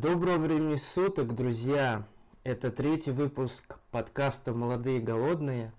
[0.00, 2.04] Доброго времени суток, друзья!
[2.44, 5.72] Это третий выпуск подкаста «Молодые голодные».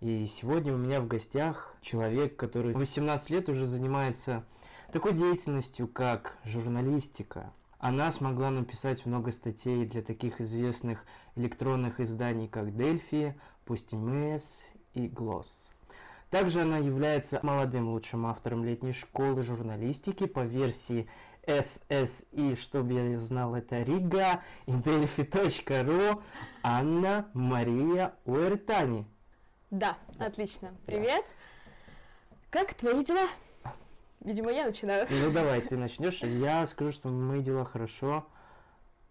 [0.00, 4.44] И сегодня у меня в гостях человек, который 18 лет уже занимается
[4.92, 7.52] такой деятельностью, как журналистика.
[7.80, 11.04] Она смогла написать много статей для таких известных
[11.34, 14.62] электронных изданий, как Дельфи, Пустимес
[14.94, 15.72] и Глосс.
[16.30, 21.08] Также она является молодым лучшим автором летней школы журналистики по версии
[21.46, 26.22] SSI, чтобы я знал, это Рига, и Delphi.ru
[26.62, 29.06] Анна Мария Уэртани.
[29.70, 30.74] Да, отлично.
[30.86, 31.24] Привет.
[32.50, 33.28] Как твои дела?
[34.20, 35.06] Видимо, я начинаю.
[35.10, 36.22] Ну давай, ты начнешь.
[36.22, 38.26] Я скажу, что мои дела хорошо.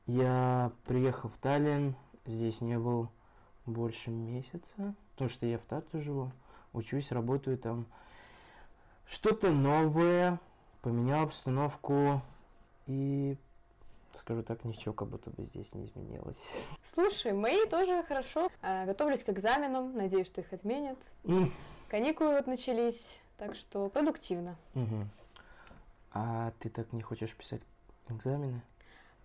[0.05, 1.95] Я приехал в Таллин,
[2.25, 3.09] здесь не был
[3.65, 6.31] больше месяца, потому что я в Тарту живу,
[6.73, 7.87] учусь, работаю там.
[9.07, 10.39] Что-то новое,
[10.81, 12.21] поменял обстановку
[12.87, 13.37] и
[14.11, 16.41] скажу так, ничего как будто бы здесь не изменилось.
[16.83, 18.49] Слушай, мои тоже хорошо.
[18.61, 20.97] А, готовлюсь к экзаменам, надеюсь, что их отменят.
[21.25, 21.51] М,
[21.89, 24.55] Каникулы вот начались, так что продуктивно.
[24.73, 25.09] мгм.
[26.17, 27.61] А ты так не хочешь писать
[28.07, 28.61] экзамены?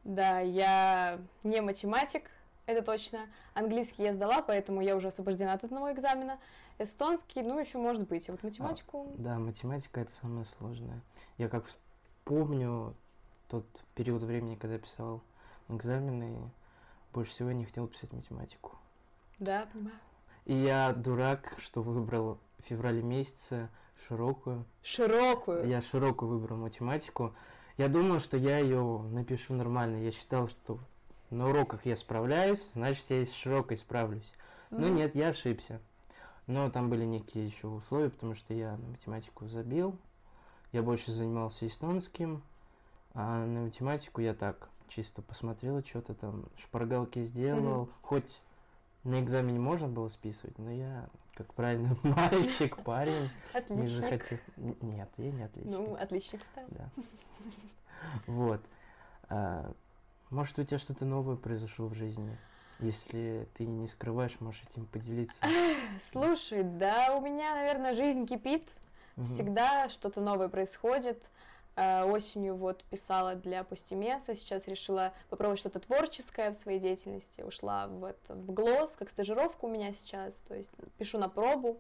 [0.02, 2.28] Да, я не математик,
[2.67, 3.28] это точно.
[3.55, 6.39] Английский я сдала, поэтому я уже освобождена от одного экзамена.
[6.78, 8.28] Эстонский, ну, еще может быть.
[8.28, 9.06] А вот математику...
[9.19, 11.00] Да, математика это самое сложное.
[11.39, 11.67] Я как
[12.24, 12.95] помню
[13.51, 15.23] тот период времени, когда писал
[15.69, 16.51] экзамены,
[17.12, 18.79] больше всего я не хотел писать математику.
[19.39, 19.97] Да, понимаю.
[20.45, 23.69] И я дурак, что выбрал в феврале месяце
[24.07, 24.65] широкую.
[24.83, 25.69] Широкую.
[25.69, 27.34] Я широкую выбрал математику.
[27.77, 29.97] Я думал, что я ее напишу нормально.
[29.97, 30.79] Я считал, что
[31.31, 34.33] на уроках я справляюсь, значит, я и с широкой справлюсь.
[34.70, 35.81] Но М, нет, я ошибся.
[36.47, 39.97] Но там были некие еще условия, потому что я на математику забил.
[40.73, 42.42] Я больше занимался эстонским,
[43.14, 47.89] а на математику я так чисто посмотрел, что-то там шпаргалки сделал.
[48.02, 48.41] Хоть
[49.05, 53.89] на экзамене можно было списывать, но я, как правильный мальчик, парень, не Отличник.
[53.89, 54.39] захотел.
[54.57, 55.73] Н- Нет, я не отличник.
[55.73, 56.64] Ну, отличник стал.
[56.68, 56.90] Да.
[58.27, 58.61] Вот.
[59.29, 59.73] А,
[60.30, 62.36] Может, у тебя что-то новое произошло в жизни?
[62.79, 65.39] Если ты не скрываешь, можешь этим поделиться.
[66.01, 68.74] Слушай, да, у меня, наверное, жизнь кипит.
[69.24, 71.30] Всегда что-то новое происходит.
[71.77, 77.42] Э, Осенью вот писала для Пустимеса, сейчас решила попробовать что-то творческое в своей деятельности.
[77.42, 81.79] Ушла в, это, в ГЛОС, как стажировка у меня сейчас, то есть пишу на пробу.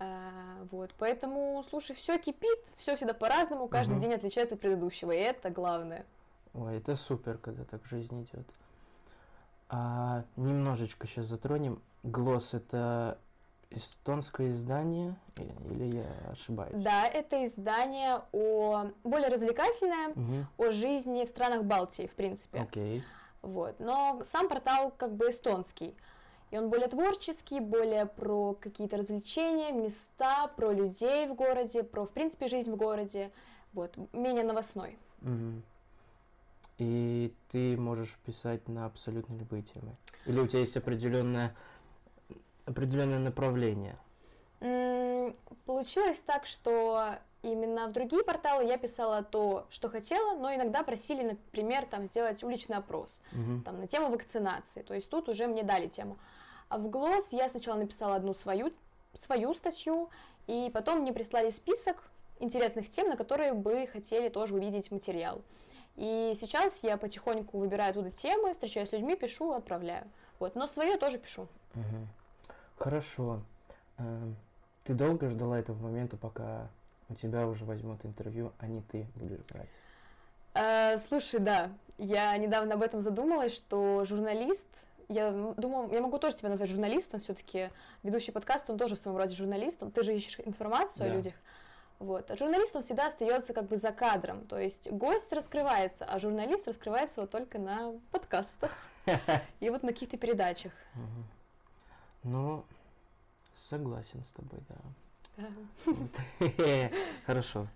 [0.00, 0.30] Э,
[0.70, 4.00] Вот, поэтому, слушай, все кипит, все всегда по-разному, каждый Мгм.
[4.00, 6.04] день отличается от предыдущего, и это главное.
[6.54, 8.46] Ой, это супер, когда так жизнь идет.
[9.68, 11.80] А, немножечко сейчас затронем.
[12.02, 13.18] Глосс это
[13.70, 16.72] эстонское издание или я ошибаюсь?
[16.74, 20.46] Да, это издание о более развлекательное, Мгм.
[20.56, 22.60] о жизни в странах Балтии, в принципе.
[22.60, 23.02] Окей.
[23.42, 23.78] Вот.
[23.78, 25.96] Но сам портал как бы эстонский.
[26.50, 32.12] И он более творческий, более про какие-то развлечения, места, про людей в городе, про, в
[32.12, 33.30] принципе, жизнь в городе.
[33.74, 33.96] Вот.
[34.12, 34.98] Менее новостной.
[35.20, 35.62] Мгм.
[36.78, 39.96] И ты можешь писать на абсолютно любые темы?
[40.26, 41.54] Или у тебя есть определенное
[42.68, 43.96] определенное направление?
[45.66, 51.22] Получилось так, что именно в другие порталы я писала то, что хотела, но иногда просили,
[51.22, 53.20] например, там, сделать уличный опрос.
[53.32, 53.62] Мгм.
[53.62, 54.82] там, на тему вакцинации.
[54.82, 56.16] То есть тут уже мне дали тему.
[56.68, 58.72] А в ГЛОС я сначала написала одну свою,
[59.14, 60.10] свою статью,
[60.46, 62.02] и потом мне прислали список
[62.40, 65.40] интересных тем, на которые бы хотели тоже увидеть материал.
[65.96, 70.04] И сейчас я потихоньку выбираю оттуда темы, встречаюсь с людьми, пишу, отправляю.
[70.38, 71.48] Вот, но свое тоже пишу.
[71.74, 72.08] Мгм.
[72.78, 73.40] Хорошо.
[73.98, 74.36] Эм,
[74.84, 76.68] Ты долго ждала этого момента, пока
[77.10, 79.68] у тебя уже возьмут интервью, а не ты будешь брать?
[80.54, 84.66] Э, слушай, да, я недавно об этом задумалась, что журналист,
[85.08, 87.68] я думаю, я могу тоже тебя назвать журналистом, все-таки
[88.02, 91.12] ведущий подкаст, он тоже в своем роде журналист, он- ты же ищешь информацию Да.
[91.12, 91.34] о людях.
[91.98, 92.30] Вот.
[92.30, 96.66] А журналист, он всегда остается как бы за кадром, то есть гость раскрывается, а журналист
[96.68, 98.70] раскрывается вот только на подкастах
[99.60, 100.72] и вот на каких-то передачах.
[100.94, 101.24] Мгм.
[102.24, 102.64] Ну,
[103.56, 104.76] согласен с тобой, да.
[105.36, 106.90] Да.
[107.26, 107.66] Хорошо.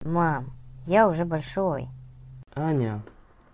[0.00, 0.52] Мам,
[0.86, 1.88] я уже большой.
[2.54, 3.02] Аня,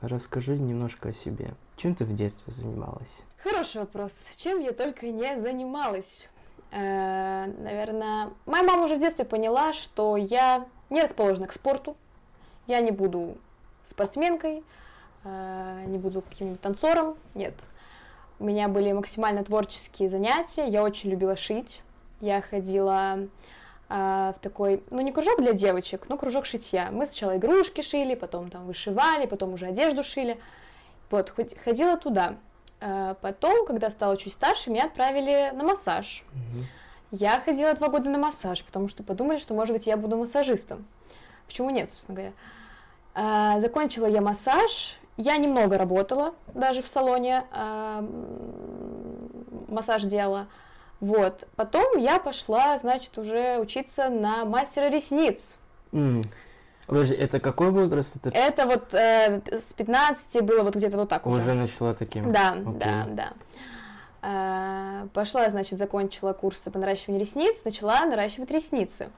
[0.01, 1.55] расскажи немножко о себе.
[1.77, 3.23] Чем ты в детстве занималась?
[3.39, 4.13] Хороший вопрос.
[4.37, 6.29] Чем я только не занималась?
[6.73, 11.97] Э, наверное, моя мама уже в детстве поняла, что я не расположена к спорту.
[12.67, 13.39] Я не буду
[13.82, 14.62] спортсменкой,
[15.25, 17.17] э, не буду каким-нибудь танцором.
[17.35, 17.55] Нет.
[18.38, 20.67] У меня были максимально творческие занятия.
[20.67, 21.82] Я очень любила шить.
[22.21, 23.19] Я ходила
[23.93, 26.91] а, в такой, ну не кружок для девочек, но кружок шитья.
[26.93, 30.41] Мы сначала игрушки шили, потом там вышивали, потом уже одежду шили.
[31.11, 31.35] Вот,
[31.65, 32.37] ходила туда.
[32.81, 36.25] А, потом, когда стала чуть старше, меня отправили на массаж.
[37.11, 40.87] Я ходила два года на массаж, потому что подумали, что, может быть, я буду массажистом.
[41.49, 42.33] Почему нет, собственно говоря.
[43.23, 44.97] А, закончила я массаж.
[45.19, 50.47] Я немного работала даже в салоне, а, м, массаж делала.
[51.01, 51.47] Вот.
[51.55, 55.59] Потом я пошла, значит, уже учиться на мастера ресниц.
[55.93, 56.23] М.
[56.87, 58.17] Подожди, это какой возраст?
[58.17, 61.43] Это Это вот э, с 15 было вот где-то вот так уже.
[61.43, 62.33] уже начала таким?
[62.33, 62.73] Да, Окей.
[62.79, 63.33] да, да.
[64.23, 69.11] А, Пошла, значит, закончила курсы по наращиванию ресниц, начала наращивать ресницы.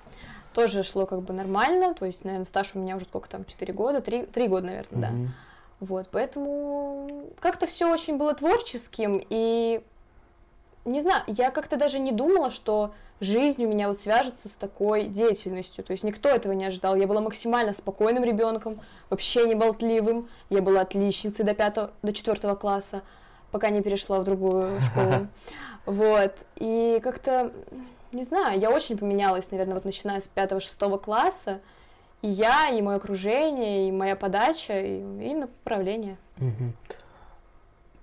[0.54, 3.72] Тоже шло как бы нормально, то есть, наверное, стаж у меня уже сколько там, 4
[3.72, 5.08] года, 3, 3 года, наверное, да.
[5.10, 5.34] Мгм.
[5.80, 9.82] Вот, поэтому как-то все очень было творческим, и
[10.84, 15.04] не знаю, я как-то даже не думала, что жизнь у меня вот свяжется с такой
[15.04, 15.84] деятельностью.
[15.84, 16.96] То есть никто этого не ожидал.
[16.96, 20.28] Я была максимально спокойным ребенком, вообще не болтливым.
[20.50, 23.02] Я была отличницей до пятого, до четвертого класса,
[23.52, 25.28] пока не перешла в другую школу.
[25.84, 26.32] Вот.
[26.60, 27.50] И как-то,
[28.12, 31.60] не знаю, я очень поменялась, наверное, вот начиная с пятого-шестого класса.
[32.22, 36.16] И я, и мое окружение, и моя подача, и, и направление.
[36.36, 36.74] Мгм.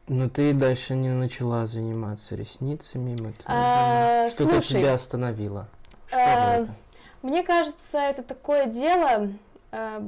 [0.09, 3.15] Но ты дальше не начала заниматься ресницами.
[3.45, 5.67] А, Что-то слушай, тебя остановило.
[6.07, 6.69] Что а, это?
[7.21, 9.29] Мне кажется, это такое дело.
[9.71, 10.01] э,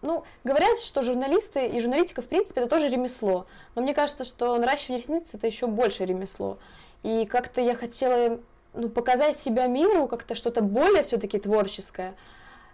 [0.00, 3.46] ну, говорят, что журналисты и журналистика, в принципе, это тоже ремесло.
[3.74, 6.58] Но мне кажется, что наращивание ресниц это еще больше ремесло.
[7.02, 8.40] И как-то я хотела
[8.74, 12.14] ну, показать себя миру, как-то что-то более все-таки творческое.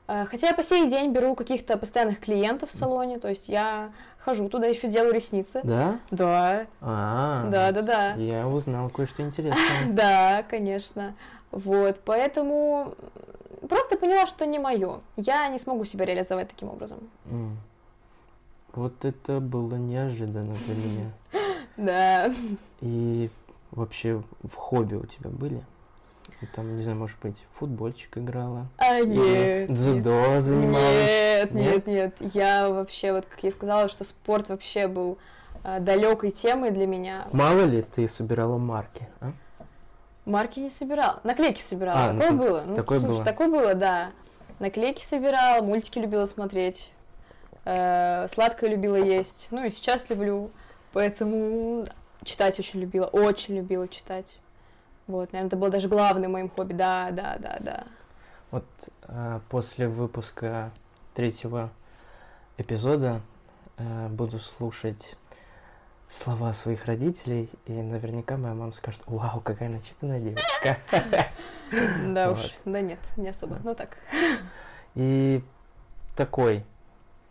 [0.06, 3.90] Э, Хотя я по сей день беру каких-то постоянных клиентов в салоне, то есть я
[4.18, 5.60] хожу туда, еще делаю ресницы.
[5.64, 6.00] Да?
[6.10, 8.12] Да, А, да, да, да.
[8.14, 9.62] Я узнал кое-что интересное.
[9.88, 11.14] Да, конечно.
[11.50, 12.94] Вот, поэтому
[13.68, 15.00] просто поняла, что не мое.
[15.16, 16.98] Я не смогу себя реализовать таким образом.
[18.74, 21.10] Вот это было неожиданно для меня.
[21.76, 22.30] Да.
[22.80, 23.30] И
[23.70, 25.62] вообще в хобби у тебя были?
[26.40, 28.69] Ну, Там, не знаю, может быть, футбольчик играла?
[28.79, 29.69] А нет.
[29.69, 29.73] нет.
[29.75, 31.06] дзюдо занималась?
[31.08, 31.87] Нет, Нет?
[31.87, 32.35] нет, нет.
[32.35, 35.19] Я вообще, вот как я сказала, что спорт вообще был
[35.81, 37.26] далекой темой для меня.
[37.32, 39.32] Мало ли ты собирала марки, а?
[40.25, 42.05] Марки не собирал, наклейки собирала.
[42.06, 42.62] А, ну такое так- было.
[42.67, 43.25] Ну, такое слушай, было.
[43.25, 44.11] такое было, да.
[44.61, 46.93] Наклейки собирал, мультики любила смотреть,
[47.64, 49.49] э, сладкое любила есть.
[49.50, 50.50] Ну и сейчас люблю.
[50.93, 51.87] Поэтому
[52.25, 54.38] читать очень любила, очень любила читать.
[55.08, 56.75] Вот, наверное, это было даже главным моим хобби.
[56.75, 57.84] Да, да, да, да.
[58.50, 58.64] Вот
[59.02, 60.70] а, после выпуска
[61.14, 61.70] третьего
[62.58, 63.22] эпизода
[63.78, 65.16] а, буду слушать
[66.10, 70.78] слова своих родителей, и наверняка моя мама скажет, вау, какая начитанная девочка.
[72.06, 73.58] Да уж, да нет, не особо.
[73.62, 73.99] Ну так.
[74.94, 75.43] И
[76.16, 76.64] такой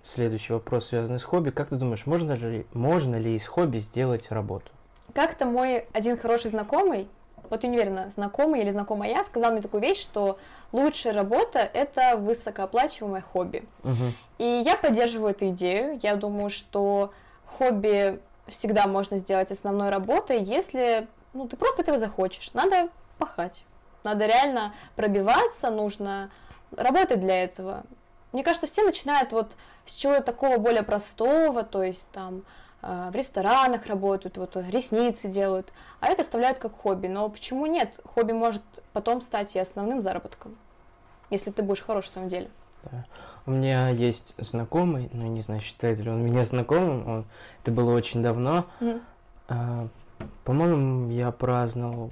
[0.03, 1.50] следующий вопрос, связанный с хобби.
[1.50, 4.71] Как ты думаешь, можно ли, можно ли из хобби сделать работу?
[5.15, 7.07] Как-то мой один хороший знакомый,
[7.49, 10.38] вот я не уверена, знакомый или знакомая, сказал мне такую вещь, что
[10.71, 13.63] лучшая работа– это высокооплачиваемое хобби.
[13.83, 14.13] Мгм.
[14.38, 15.99] И я поддерживаю эту идею.
[16.01, 17.11] Я думаю, что
[17.45, 22.53] хобби всегда можно сделать основной работой, если ну, ты просто этого захочешь.
[22.53, 23.63] Надо пахать.
[24.03, 26.31] Надо реально пробиваться, нужно
[26.75, 27.83] работать для этого.
[28.31, 29.55] Мне кажется, все начинают вот
[29.86, 32.43] с чего-то такого более простого, то есть там
[32.88, 37.08] в ресторанах работают, вот ресницы делают, а это оставляют как хобби.
[37.08, 38.00] Но почему нет?
[38.06, 38.63] Хобби может
[38.94, 40.56] потом стать и основным заработком,
[41.29, 42.50] если ты будешь хорош в своем деле.
[43.46, 47.25] У меня есть знакомый, ну, не знаю, считает ли он меня знакомым, он,
[47.62, 48.65] это было очень давно.
[48.79, 49.01] Мгм.
[49.50, 49.88] А,
[50.44, 52.12] по-моему, я праздновал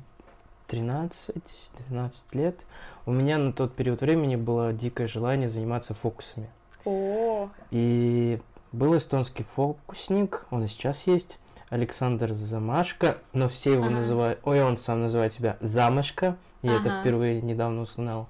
[0.69, 2.59] 13-12 лет.
[3.05, 6.49] У меня на тот период времени было дикое желание заниматься фокусами.
[6.85, 8.39] О, И
[8.75, 11.37] был эстонский фокусник, он и сейчас есть,
[11.69, 13.95] Александр Замашко, но все его Ага.
[13.95, 16.99] называют, ой, он сам называет себя Замашко, я это Ага.
[17.01, 18.27] впервые недавно узнал.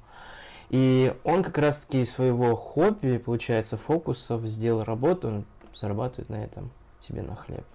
[0.70, 6.72] И он как раз-таки из своего хобби, получается, фокусов сделал работу, он зарабатывает на этом
[7.02, 7.66] себе на хлеб.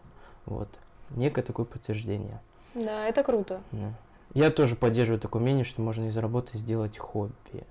[0.47, 0.69] Вот.
[1.11, 2.41] Некое такое подтверждение.
[2.75, 3.61] да, это круто.
[3.73, 3.93] Да.
[4.33, 7.65] Я тоже поддерживаю такое мнение, что можно из работы сделать хобби.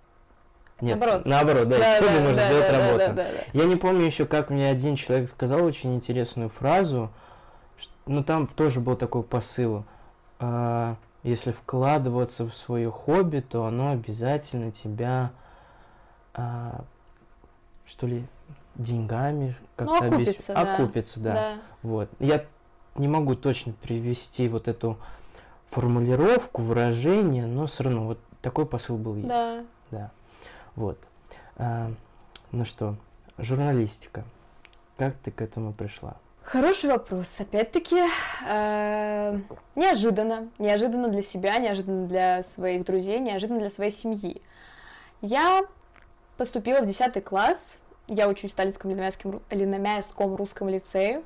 [0.81, 1.25] Нет, Наоборот.
[1.25, 2.97] наоборот, да, из хобби можно сделать да, работу.
[2.99, 3.29] да, да, да.
[3.53, 7.09] Я не помню еще, как мне один человек сказал очень интересную фразу.
[8.05, 9.83] Ну, там тоже был такой посыл.
[10.39, 15.31] а, если вкладываться в свое хобби, то оно обязательно тебя,
[16.33, 16.81] а,
[17.85, 18.23] что ли,
[18.75, 20.73] деньгами Ну, как-то обес- окупится, да.
[20.75, 21.33] окупится, да.
[21.33, 21.53] Да.
[21.83, 22.09] Вот.
[22.19, 22.45] Я
[22.95, 24.97] не могу точно привести вот эту
[25.69, 29.15] формулировку, выражение, но все равно вот такой посыл был.
[29.15, 29.63] Да.
[29.91, 30.11] Да.
[30.79, 30.97] Вот.
[31.57, 31.91] А,
[32.53, 32.95] ну что,
[33.37, 34.23] журналистика.
[34.97, 36.15] Как ты к этому пришла?
[36.41, 37.37] Хороший вопрос.
[37.37, 38.01] Опять-таки,
[38.47, 39.39] э,
[39.75, 40.47] неожиданно.
[40.57, 44.41] Неожиданно для себя, неожиданно для своих друзей, неожиданно для своей семьи.
[45.19, 45.65] Я
[46.37, 47.79] поступила в 10 класс.
[48.07, 48.91] Я учусь в Сталинском
[49.51, 51.23] Леномяйском русском лицее.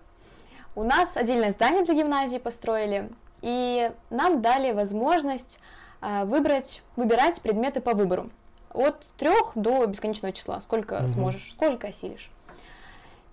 [0.74, 3.08] У нас отдельное здание для гимназии построили,
[3.44, 5.60] и нам дали возможность
[6.02, 8.32] э, выбрать, выбирать предметы по выбору.
[8.74, 10.60] От трех до бесконечного числа.
[10.62, 11.08] Сколько Мгм.
[11.08, 12.32] сможешь, сколько осилишь.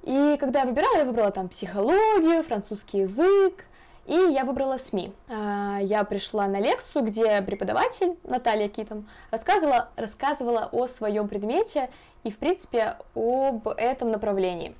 [0.02, 3.64] И когда я выбирала, я выбрала там психологию, французский язык,
[4.06, 5.12] и я выбрала СМИ.
[5.28, 11.90] А, Я пришла на лекцию, где преподаватель Наталья Китом рассказывала, рассказывала о своем предмете
[12.24, 14.74] и, в принципе, об этом направлении.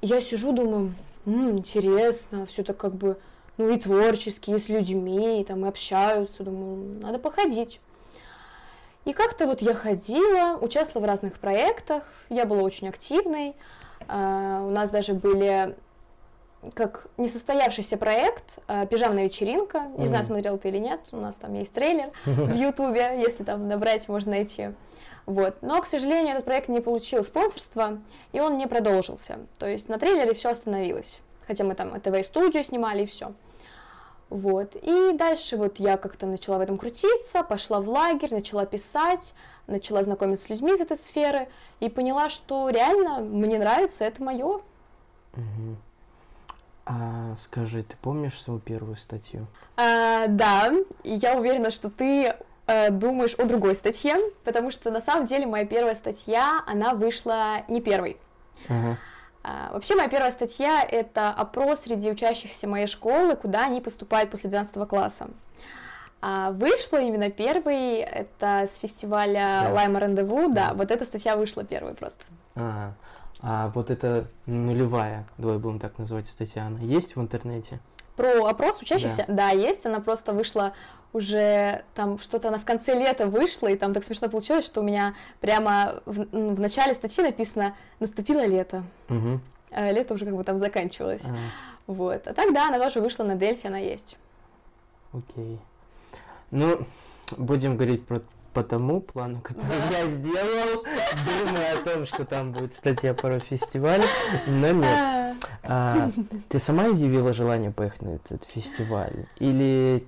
[0.00, 0.94] И я сижу, думаю,
[1.26, 3.16] «М, интересно, все так как бы,
[3.58, 7.80] ну и творчески, и с людьми, и там и общаются, думаю, надо походить.
[9.04, 13.54] И как-то вот я ходила, участвовала в разных проектах, я была очень активной,
[14.08, 15.76] а, у нас даже были
[16.74, 19.82] как несостоявшийся проект а, «Пижамная вечеринка».
[19.98, 20.32] Не знаю, Мгм.
[20.32, 24.30] смотрел ты или нет, у нас там есть трейлер в Ютубе, если там набрать, можно
[24.32, 24.70] найти.
[25.26, 25.56] Вот.
[25.62, 27.98] Но, к сожалению, этот проект не получил спонсорства,
[28.32, 29.38] и он не продолжился.
[29.58, 31.18] То есть на трейлере все остановилось.
[31.46, 33.32] Хотя мы там ТВ-студию снимали и все.
[34.34, 34.74] Вот.
[34.82, 39.32] И дальше вот я как-то начала в этом крутиться, пошла в лагерь, начала писать,
[39.68, 41.46] начала знакомиться с людьми из этой сферы
[41.78, 44.60] и поняла, что реально мне нравится, это мое.
[45.34, 45.76] Мгм.
[46.84, 49.46] А скажи, ты помнишь свою первую статью?
[49.76, 50.72] А, да,
[51.04, 52.34] и я уверена, что ты
[52.66, 57.62] э, думаешь о другой статье, потому что на самом деле моя первая статья, она вышла
[57.68, 58.16] не первой.
[58.68, 58.98] Ага.
[59.44, 64.48] А, Вообще, моя первая статья— это опрос среди учащихся моей школы, куда они поступают после
[64.48, 65.28] 12 класса.
[66.22, 69.72] А вышла именно первой, это с фестиваля Да.
[69.74, 70.74] Лайма Рандеву, да, Да.
[70.74, 72.24] вот эта статья вышла первой просто.
[72.54, 72.94] Ага.
[73.42, 77.78] А вот эта нулевая, давай будем так называть, статья, она есть в интернете?
[78.16, 80.72] Про опрос учащихся, да, есть, она просто вышла
[81.14, 84.84] уже там что-то она в конце лета вышла, и там так смешно получилось, что у
[84.84, 89.40] меня прямо в, в начале статьи написано «Наступило лето», Угу.
[89.70, 91.24] а лето уже как бы там заканчивалось.
[91.86, 92.26] Вот.
[92.26, 94.16] А так, да, она тоже вышла на Дельфи, она есть.
[95.12, 95.58] окей.
[96.50, 96.78] Ну,
[97.38, 98.20] будем говорить про
[98.52, 100.84] по тому плану, который я сделал,
[101.44, 104.04] думая о том, что там будет статья про фестиваль,
[104.46, 105.36] но нет.
[105.64, 106.10] А,
[106.48, 109.26] ты сама изъявила желание поехать на этот фестиваль?
[109.38, 110.06] Или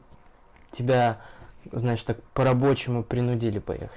[0.76, 1.18] тебя,
[1.72, 3.90] знаешь, так по-рабочему принудили поехать?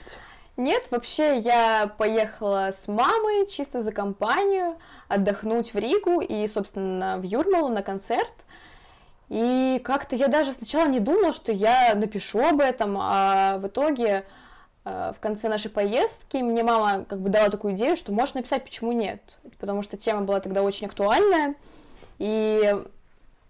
[0.60, 4.76] Нет, вообще я поехала с мамой чисто за компанию
[5.08, 8.46] отдохнуть в Ригу и, собственно, в Юрмалу на концерт.
[9.30, 14.26] И как-то я даже сначала не думала, что я напишу об этом, а в итоге
[14.84, 18.66] э, в конце нашей поездки мне мама как бы дала такую идею, что можно написать,
[18.66, 19.40] почему нет.
[19.60, 21.56] Потому что тема была тогда очень актуальная.
[22.18, 22.76] И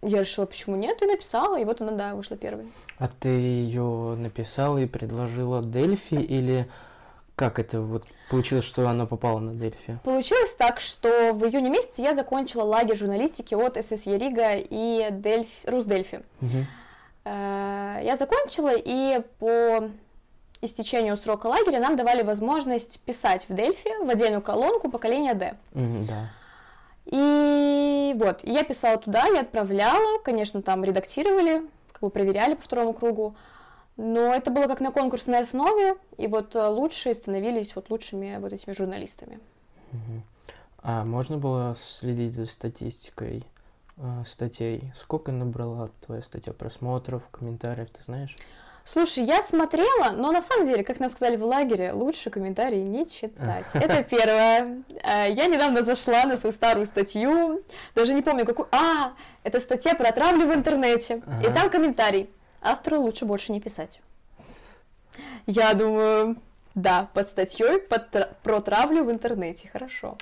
[0.04, 2.68] я решила, почему нет, и написала, и вот она, да, вышла первой.
[3.00, 6.70] А ты ее написала и предложила Дельфи, или
[7.36, 9.98] как это вот получилось, что она попала на Дельфи?
[10.04, 15.48] Получилось так, что в июне месяце я закончила лагерь журналистики от ССЕ Рига и Дельф...
[15.64, 16.22] Русдельфи.
[17.24, 19.90] Э, Я закончила, и по
[20.62, 25.54] истечению срока лагеря нам давали возможность писать в Дельфи в отдельную колонку поколения D.
[25.74, 26.30] Да.
[27.06, 31.62] И вот, я писала туда, я отправляла, конечно, там редактировали,
[32.00, 33.36] как бы проверяли по второму кругу,
[33.98, 38.54] но это было как на конкурсной основе, и вот э, лучшие становились вот лучшими вот
[38.54, 39.40] этими журналистами.
[40.82, 43.46] А можно было следить за статистикой
[43.98, 44.94] э, статей?
[44.96, 48.38] Сколько набрала твоя статья просмотров, комментариев, ты знаешь?
[48.86, 53.08] Слушай, я смотрела, но на самом деле, как нам сказали в лагере, лучше комментарии не
[53.08, 53.68] читать.
[53.76, 54.84] Это первое.
[55.04, 57.62] Э, Я недавно зашла на свою старую статью,
[57.94, 58.68] даже не помню какую.
[58.72, 61.22] А, это статья про травлю в интернете.
[61.44, 61.54] И Ага.
[61.54, 62.30] там комментарий.
[62.62, 64.02] Автору лучше больше не писать.
[65.46, 66.36] Я думаю,
[66.76, 70.18] да, под статьей под тра- про травлю в интернете, хорошо.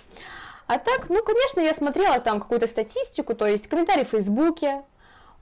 [0.67, 4.81] А так, ну, конечно, я смотрела там какую-то статистику, то есть комментарии в Фейсбуке,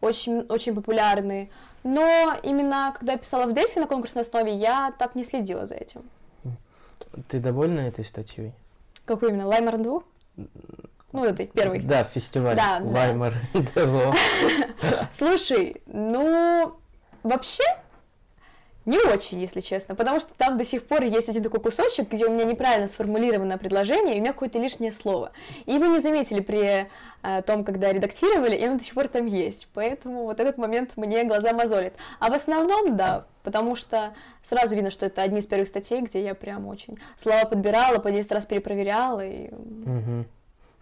[0.02, 1.50] очень, очень популярные.
[1.86, 5.76] Но именно когда я писала в Дельфи на конкурсной основе, я так не следила за
[5.76, 6.02] этим.
[7.28, 8.54] Ты довольна этой статьей?
[9.06, 9.46] Какой именно?
[9.46, 10.02] Лаймер 2?
[10.36, 10.46] Ну,
[11.12, 11.82] вот этой, первый.
[11.82, 12.90] Да, фестиваль Да, да.
[12.90, 13.36] Лаймер
[13.76, 14.16] ТВО.
[15.12, 16.76] Слушай, ну,
[17.22, 17.64] вообще,
[18.86, 22.26] Не очень, если честно, потому что там до сих пор есть один такой кусочек, где
[22.26, 25.32] у меня неправильно сформулировано предложение, и у меня какое-то лишнее слово.
[25.66, 26.88] И вы не заметили при
[27.24, 29.68] э, том, когда редактировали, и оно до сих пор там есть.
[29.74, 31.94] Поэтому вот этот момент мне глаза мозолит.
[32.20, 34.14] А в основном, да, потому что
[34.44, 38.12] сразу видно, что это одни из первых статей, где я прям очень слова подбирала, по
[38.12, 39.26] 10 раз перепроверяла.
[39.26, 39.50] И...
[39.50, 40.26] Угу.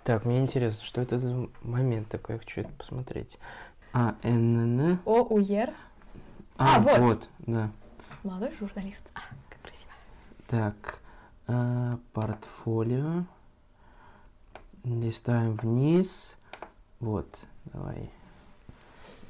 [0.03, 3.39] Так, мне интересно, что это за момент такой, я хочу это посмотреть.
[3.93, 5.69] А, Н, Н, О, Уер.
[6.57, 6.99] А, А, вот.
[6.99, 7.69] вот, да.
[8.23, 9.03] Молодой журналист.
[9.15, 9.91] А, как красиво.
[10.47, 10.99] Так,
[11.47, 13.25] э, портфолио.
[14.83, 16.35] Листаем вниз.
[16.99, 17.27] Вот,
[17.65, 18.09] давай.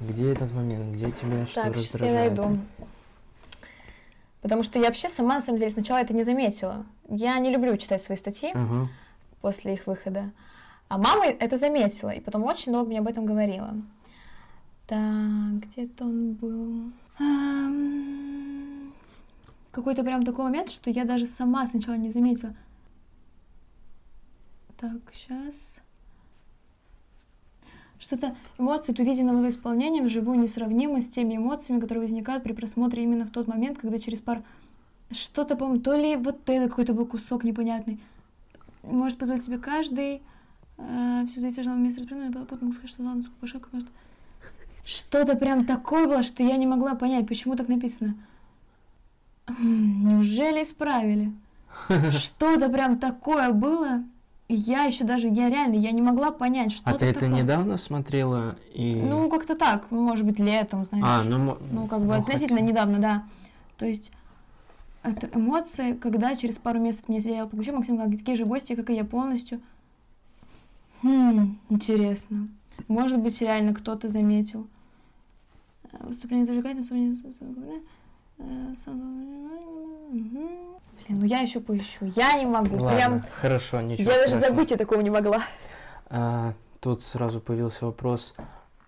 [0.00, 0.94] Где этот момент?
[0.94, 2.38] Где тебя что Так, сейчас я раздражает?
[2.38, 2.60] найду.
[4.42, 6.84] Потому что я вообще сама, на самом деле, сначала это не заметила.
[7.08, 8.88] Я не люблю читать свои статьи Ага.
[9.40, 10.30] после их выхода.
[10.88, 13.74] А мама это заметила, и потом очень долго мне об этом говорила.
[14.86, 16.92] Так, где-то он был.
[17.18, 18.23] Ам,
[19.74, 22.54] Какой-то прям такой момент, что я даже сама сначала не заметила.
[24.78, 25.80] Так, сейчас.
[27.98, 33.26] Что-то эмоции от увиденного исполнения вживую несравнимы с теми эмоциями, которые возникают при просмотре именно
[33.26, 34.44] в тот момент, когда через пар...
[35.10, 37.98] Что-то, по-моему, то ли вот это какой-то был кусок непонятный.
[38.84, 40.22] Может позволить себе каждый.
[41.26, 43.88] все зависит от места распределения, потом сказать, что ладно, сколько пошелка может.
[44.84, 48.14] Что-то прям такое было, что я не могла понять, почему так написано.
[49.58, 51.32] Неужели исправили?
[52.10, 54.00] Что-то прям такое было.
[54.48, 57.42] И я еще даже, я реально, я не могла понять, что А ты это такое.
[57.42, 58.56] недавно смотрела?
[58.74, 58.94] И...
[59.02, 61.04] Ну, как-то так, может быть, летом, знаешь.
[61.06, 63.24] а, ну, Ну, как бы ну, относительно хотя- недавно, да.
[63.78, 64.12] То есть
[65.02, 68.90] это эмоции, когда через пару месяцев мне сериал «Погучу», Максим говорит, такие же гости, как
[68.90, 69.60] и я полностью.
[71.02, 72.48] Хм, интересно.
[72.88, 74.66] Может быть, реально кто-то заметил.
[75.92, 77.16] Э, Выступление зажигательным,
[78.38, 78.74] Блин,
[81.08, 82.06] ну я еще поищу.
[82.16, 82.76] Я не могу.
[82.76, 83.24] Ладно, Прям...
[83.40, 84.50] хорошо, ничего Я даже страшного.
[84.50, 85.44] забыть о такого не могла.
[86.06, 88.34] А, тут сразу появился вопрос.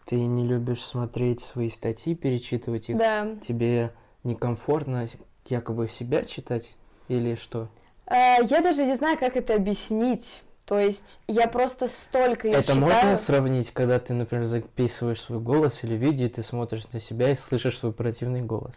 [0.04, 2.96] Ты не любишь смотреть свои статьи, перечитывать их?
[2.96, 3.28] Да.
[3.46, 3.92] Тебе
[4.24, 5.08] некомфортно
[5.46, 6.76] якобы себя читать
[7.08, 7.68] или что?
[8.06, 10.42] Э, Я даже не знаю, как это объяснить.
[10.64, 12.80] То есть я просто столько Это читаю.
[12.80, 17.30] можно сравнить, когда ты, например, записываешь свой голос или видео, и ты смотришь на себя
[17.30, 18.74] и слышишь свой противный голос?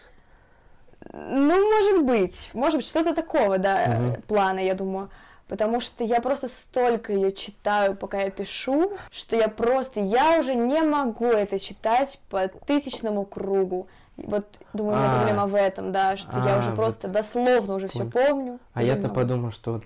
[1.14, 2.50] Ну, может быть.
[2.54, 5.10] Может быть, что-то такого, да, э, плана, я думаю.
[5.48, 10.54] Потому что я просто столько ее читаю, пока я пишу, что я просто, я уже
[10.54, 13.88] не могу это читать по тысячному кругу.
[14.18, 15.16] Вот, думаю, у меня А.
[15.18, 18.60] проблема в этом, да, что я А, уже просто дословно уже все помню.
[18.74, 19.82] А я-то подумал, что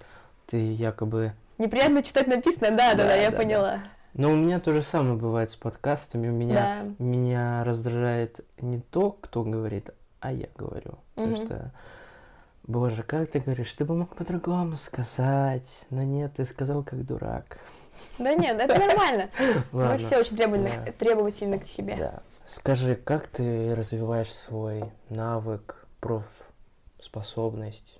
[0.47, 1.33] ты якобы...
[1.59, 3.79] Неприятно читать написано, да, да, да, Да, я поняла.
[4.15, 6.27] Ну, у меня то же самое бывает с подкастами.
[6.27, 7.03] У меня, Да.
[7.03, 9.91] меня раздражает не то, кто говорит,
[10.23, 10.97] а я говорю.
[11.15, 11.45] Потому Мгм.
[11.45, 11.71] что,
[12.63, 15.69] боже, как ты говоришь, ты бы мог по-другому сказать.
[15.89, 17.59] Но нет, ты сказал как дурак.
[18.17, 19.29] Да нет, это нормально.
[19.73, 21.97] Мы все очень требовательны, к себе.
[21.97, 22.21] Да.
[22.45, 27.99] Скажи, как ты развиваешь свой навык, профспособность?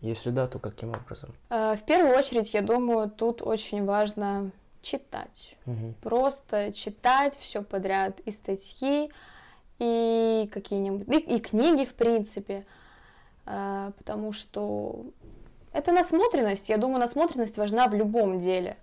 [0.00, 1.34] Если да, то каким образом?
[1.50, 4.50] А, В первую очередь, я думаю, тут очень важно
[4.82, 5.56] читать.
[5.66, 5.94] Мгм.
[6.00, 9.10] Просто читать все подряд, и статьи,
[9.80, 12.64] и какие-нибудь, и, и книги, в принципе,
[13.46, 15.06] А, потому что
[15.72, 16.68] это насмотренность.
[16.68, 18.76] Я думаю, насмотренность важна в любом деле.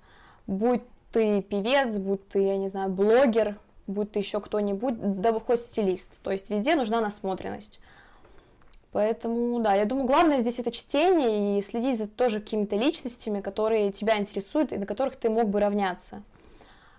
[0.46, 0.82] Будь
[1.12, 6.12] ты певец, будь ты, я не знаю, блогер, будь ты еще кто-нибудь, да хоть стилист.
[6.22, 7.80] То есть везде нужна насмотренность.
[8.92, 13.92] Поэтому, да, я думаю, главное здесь это чтение и следить за тоже какими-то личностями, которые
[13.92, 16.24] тебя интересуют и на которых ты мог бы равняться,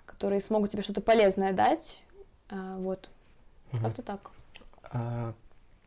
[0.07, 1.99] которые смогут тебе что-то полезное дать.
[2.51, 3.09] А, вот,
[3.73, 3.85] Мгм.
[3.85, 4.31] как-то так.
[4.91, 5.35] А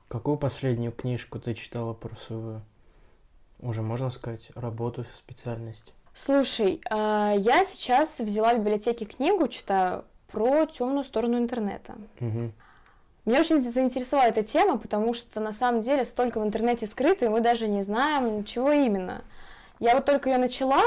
[0.07, 2.61] какую последнюю книжку ты читала про свою,
[3.59, 5.93] уже можно сказать, работу, специальность?
[6.13, 11.95] Слушай, а, я сейчас взяла в библиотеке книгу, читаю про темную сторону интернета.
[12.19, 12.53] Мгм.
[13.25, 17.29] Меня очень заинтересовала эта тема, потому что на самом деле столько в интернете скрыто, и
[17.29, 19.21] мы даже не знаем, чего именно.
[19.79, 20.81] Я вот только ее начала,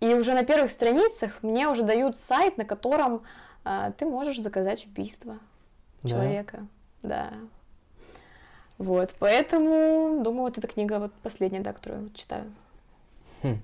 [0.00, 3.22] и уже на первых страницах мне уже дают сайт, на котором
[3.64, 5.38] а, ты можешь заказать убийство
[6.02, 6.08] Да?
[6.08, 6.66] человека.
[7.02, 7.30] Да.
[8.78, 12.50] Вот, поэтому, думаю, вот эта книга вот последняя, да, которую я вот читаю.
[13.42, 13.60] Хм.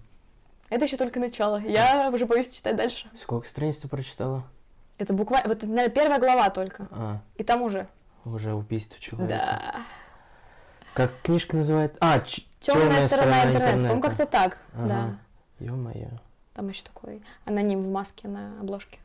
[0.69, 1.59] Это еще только начало.
[1.61, 3.09] Я уже боюсь читать дальше.
[3.15, 4.45] Сколько страниц ты прочитала?
[4.99, 6.89] Это буквально, вот наверное, первая глава только.
[6.91, 7.87] А, И там уже.
[8.25, 9.39] уже убийство человека.
[9.39, 9.75] Да.
[10.95, 11.99] Как книжка называется?
[12.01, 12.21] А,
[12.61, 13.73] Темная «Тёмная сторона интернета.
[13.79, 14.59] По-моему, как-то так.
[14.75, 14.89] Ага.
[14.89, 15.19] Да.
[15.65, 16.09] Ё-моё.
[16.57, 18.99] Там еще такой аноним в маске на обложке.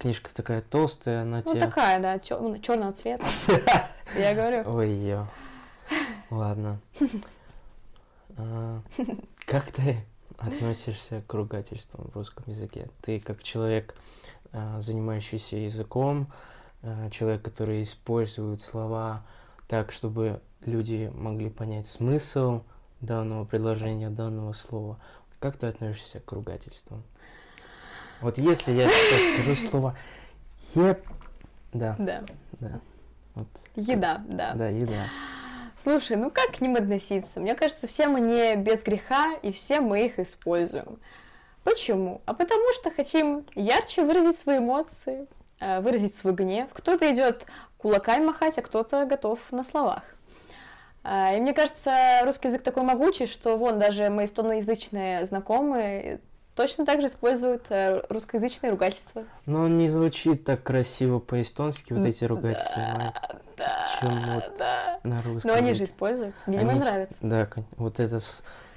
[0.00, 1.60] Книжка такая толстая, она Ну, тебе...
[1.60, 3.24] такая, да, черного цвета.
[4.18, 4.68] Я говорю.
[4.68, 5.28] Ой, ё.
[6.30, 6.80] Ладно.
[8.36, 8.80] А,
[9.46, 10.04] Как ты
[10.36, 12.90] относишься к ругательствам в русском языке?
[13.02, 13.94] Ты как человек,
[14.52, 16.26] а, занимающийся языком,
[16.82, 19.22] а, человек, который использует слова
[19.68, 22.62] так, чтобы люди могли понять смысл
[23.00, 24.98] данного предложения, данного слова.
[25.38, 27.02] Как ты относишься к ругательствам?
[28.20, 29.96] Вот если я сейчас скажу слово
[30.74, 31.00] «еб»,
[31.72, 32.22] да, Да.
[32.60, 32.80] да,
[33.34, 34.54] вот, Еда, да.
[34.54, 35.08] да, еда.
[35.76, 37.38] Слушай, ну как к ним относиться?
[37.38, 40.98] Мне кажется, все мы не без греха, и все мы их используем.
[41.64, 42.22] Почему?
[42.24, 45.26] А потому что хотим ярче выразить свои эмоции,
[45.60, 46.68] э, выразить свой гнев.
[46.72, 47.44] Кто-то идет
[47.76, 50.02] кулаками махать, а кто-то готов на словах.
[51.08, 51.92] А, И мне кажется,
[52.24, 56.18] русский язык такой могучий, что вон даже мои эстоноязычные знакомые
[56.56, 59.22] точно так же используют э, русскоязычные ругательства.
[59.44, 63.12] Но он не звучит так красиво по-эстонски, вот эти ругательства, Майя,
[63.56, 64.98] Да, чем вот да.
[65.04, 65.50] на русском.
[65.50, 66.34] Но они же используют.
[66.46, 67.18] Видимо, им Они- нравится.
[67.20, 68.20] Да, вот это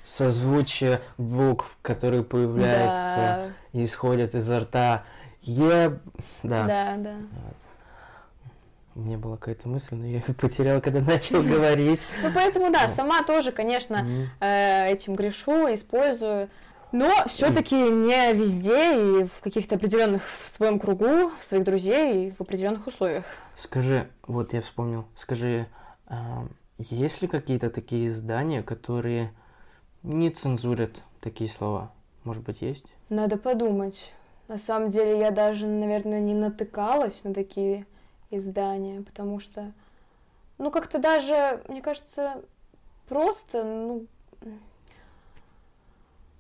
[0.04, 5.04] созвучие букв, которые появляются и исходят изо рта.
[5.42, 6.00] Еб...
[6.44, 6.65] Да.
[6.68, 7.15] Да, да.
[7.15, 7.68] У
[9.00, 12.02] меня была какая-то мысль, но я ее потерял, когда начал говорить.
[12.24, 14.06] Ну, поэтому, да, сама тоже, конечно,
[14.40, 16.50] э, этим грешу, использую.
[16.92, 22.32] Но все-таки не везде и в каких-то определенных в своем кругу, в своих друзей и
[22.32, 23.26] в определенных условиях.
[23.56, 25.68] Скажи, вот я вспомнил, скажи,
[26.08, 29.32] а, есть ли какие-то такие издания, которые
[30.02, 31.92] не цензурят такие слова?
[32.24, 32.86] Может быть, есть?
[33.10, 34.12] Надо подумать.
[34.48, 37.86] На самом деле я даже, наверное, не натыкалась на такие
[38.32, 39.72] издания, потому что,
[40.58, 42.42] ну, как-то даже, мне кажется,
[43.08, 44.06] просто, ну,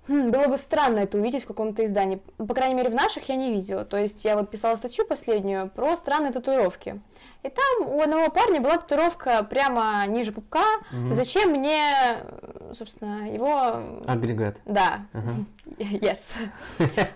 [0.07, 2.21] хм, было бы странно это увидеть в каком-то издании.
[2.37, 3.85] По крайней мере, в наших я не видела.
[3.85, 6.99] То есть я вот писала статью последнюю про странные татуировки.
[7.43, 10.65] И там у одного парня была татуировка прямо ниже пупка.
[10.91, 11.13] Мгм.
[11.13, 12.17] Зачем мне,
[12.73, 14.01] собственно, его...
[14.07, 14.57] Агрегат.
[14.65, 15.31] Да, Ага.
[15.77, 16.19] Yes.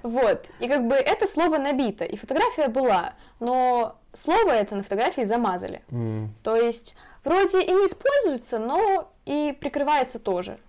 [0.04, 0.46] Вот.
[0.60, 5.84] И как бы это слово набито, и фотография была, но слово это на фотографии замазали.
[5.90, 10.60] М, То есть вроде и не используется, но и прикрывается тоже.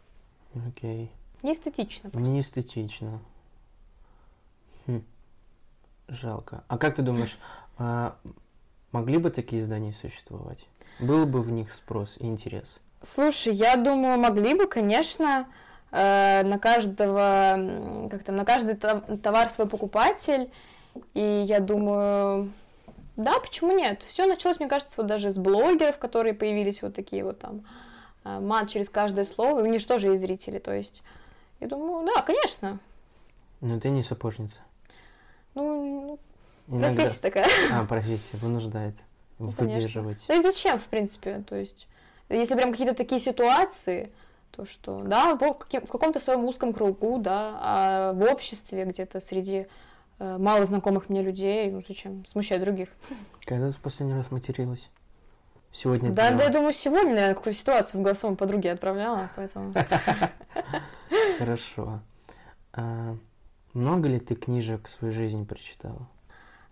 [0.69, 1.11] Окей.
[1.43, 2.31] Неэстетично просто.
[2.31, 3.21] Не эстетично.
[4.87, 5.03] Хм.
[6.09, 6.65] Жалко.
[6.69, 7.39] А как ты думаешь,
[7.79, 8.17] а,
[8.93, 10.65] могли бы такие издания существовать?
[11.01, 12.79] Был бы в них спрос и интерес?
[13.03, 15.47] Слушай, я думаю, могли бы, конечно,
[15.91, 20.51] э, на каждого, как там, на каждый тов- товар свой покупатель.
[21.15, 22.53] И я думаю,
[23.17, 24.03] да, почему нет?
[24.09, 27.65] Все началось, мне кажется, вот даже с блогеров, которые появились вот такие вот там
[28.25, 31.03] э, мат через каждое слово, и у них же тоже есть зрители, то есть
[31.61, 32.79] я думаю, да, конечно.
[33.61, 34.61] Но ты не сапожница.
[35.55, 36.19] Ну,
[36.67, 37.03] ну, Иногда...
[37.03, 37.47] профессия такая.
[37.73, 38.97] А, профессия вынуждает
[39.39, 39.77] Ну, конечно.
[39.77, 40.25] выдерживать.
[40.29, 41.87] Да и зачем, в принципе, то есть,
[42.29, 44.11] если прям какие-то такие ситуации,
[44.51, 49.67] то что, да, в, в каком-то своем узком кругу, да, а в обществе где-то среди
[50.19, 52.89] мало знакомых мне людей, ну зачем смущать других?
[53.45, 54.91] Когда ты в последний раз материлась?
[55.75, 59.75] Сегодня Да, да, я думаю, сегодня, наверное, какую-то ситуацию в голосовом подруге отправляла, поэтому...
[61.39, 62.01] Хорошо.
[62.73, 63.17] А,
[63.73, 66.07] много ли ты книжек в свою жизнь прочитала?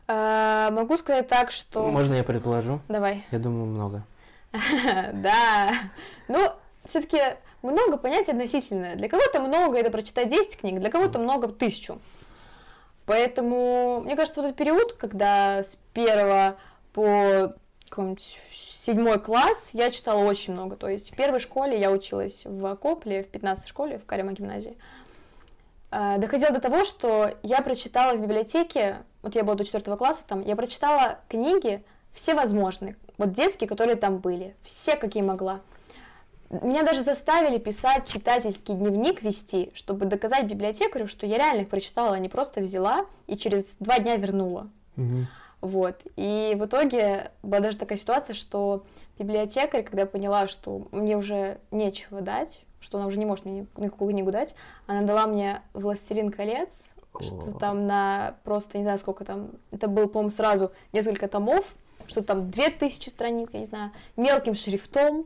[0.06, 1.90] Э, Могу сказать так, что...
[1.90, 2.78] Можно я предположу?
[2.88, 3.24] Давай.
[3.32, 4.04] Я думаю, много.
[5.12, 5.70] Да.
[6.28, 6.52] Ну,
[6.86, 7.18] все-таки
[7.62, 8.94] много понятий относительное.
[8.94, 11.98] Для кого-то много это прочитать 10 книг, для кого-то много тысячу.
[13.06, 16.56] Поэтому, мне кажется, вот этот период, когда с первого
[16.92, 17.54] по
[17.88, 18.38] какой-нибудь
[18.70, 20.76] седьмой класс я читала очень много.
[20.76, 24.76] То есть в первой школе я училась в Копле, в 15 школе, в Карема гимназии.
[25.90, 30.22] А, Доходило до того, что я прочитала в библиотеке, вот я была до четвертого класса
[30.26, 31.84] там, я прочитала книги
[32.14, 35.60] все возможные, вот детские, которые там были, все, какие могла.
[36.60, 42.14] Меня даже заставили писать читательский дневник вести, чтобы доказать библиотекарю, что я реально их прочитала,
[42.14, 44.68] а не просто взяла и через два дня вернула.
[44.96, 45.28] Мгм.
[45.62, 46.02] Вот.
[46.16, 48.84] И в итоге была даже такая ситуация, что
[49.18, 53.84] библиотекарь, когда поняла, что мне уже нечего дать, что она уже не может мне ни-
[53.84, 54.54] никакую книгу дать,
[54.86, 60.06] она дала мне «Властелин колец», что там на просто, не знаю, сколько там, это было,
[60.06, 61.64] по-моему, сразу несколько томов,
[62.08, 65.24] что там две тысячи страниц, я не знаю, мелким шрифтом.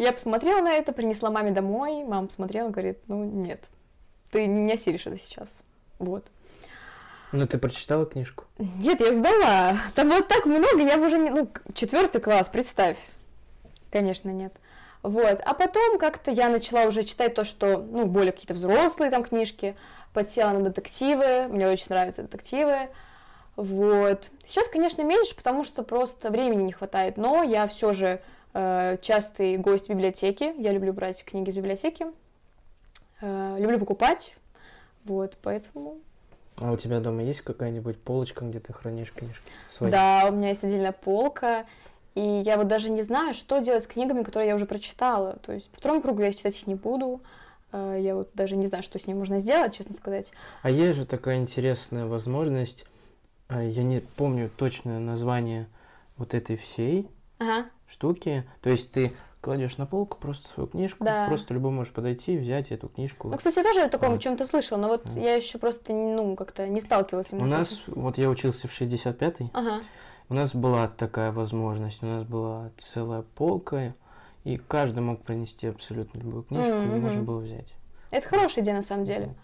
[0.00, 3.62] Я посмотрела на это, принесла маме домой, мама посмотрела, говорит, ну нет,
[4.30, 5.60] ты не осилишь это сейчас.
[5.98, 6.24] Вот.
[7.32, 8.44] Ну, ты прочитала книжку?
[8.56, 9.76] Нет, я сдала.
[9.94, 11.28] Там было так много, я уже не...
[11.28, 12.96] Ну, четвертый класс, представь.
[13.92, 14.54] Конечно, нет.
[15.02, 15.42] Вот.
[15.44, 19.76] А потом как-то я начала уже читать то, что, ну, более какие-то взрослые там книжки.
[20.14, 21.46] Подсела на детективы.
[21.48, 22.88] Мне очень нравятся детективы.
[23.56, 24.30] Вот.
[24.46, 27.18] Сейчас, конечно, меньше, потому что просто времени не хватает.
[27.18, 30.52] Но я все же частый гость библиотеки.
[30.58, 32.06] Я люблю брать книги из библиотеки.
[33.20, 34.34] Э, люблю покупать.
[35.04, 35.98] Вот, поэтому...
[36.56, 39.46] А у тебя дома есть какая-нибудь полочка, где ты хранишь книжки?
[39.68, 39.90] Свои?
[39.90, 41.66] Да, у меня есть отдельная полка.
[42.14, 45.38] И я вот даже не знаю, что делать с книгами, которые я уже прочитала.
[45.42, 47.20] То есть по второму кругу я читать их не буду.
[47.72, 50.32] Э, Я вот даже не знаю, что с ним можно сделать, честно сказать.
[50.62, 52.84] А есть же такая интересная возможность,
[53.48, 55.66] я не помню точное название
[56.16, 57.08] вот этой всей
[57.38, 57.66] Ага.
[57.90, 58.44] Штуки.
[58.62, 61.26] То есть ты кладешь на полку просто свою книжку, Да.
[61.26, 63.28] просто любой может подойти, взять эту книжку.
[63.28, 64.18] Ну, кстати, я тоже о таком Да.
[64.18, 65.20] чем-то слышала, но вот Да.
[65.20, 68.02] я еще просто, ну, как-то не сталкивалась У с нас, этим.
[68.02, 69.80] вот я учился в 65-й, Ага.
[70.28, 73.94] у нас была такая возможность, у нас была целая полка,
[74.44, 77.68] и каждый мог принести абсолютно любую книжку, и Мгм, можно было взять.
[78.10, 79.26] Это хорошая идея на самом деле.
[79.26, 79.36] Вот.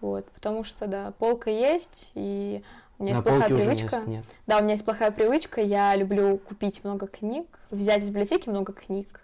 [0.00, 2.62] Вот, потому что, да, полка есть, и
[2.98, 3.96] у меня На есть плохая привычка.
[3.96, 4.24] мест нет.
[4.46, 8.72] Да, у меня есть плохая привычка, я люблю купить много книг, взять из библиотеки много
[8.72, 9.20] книг.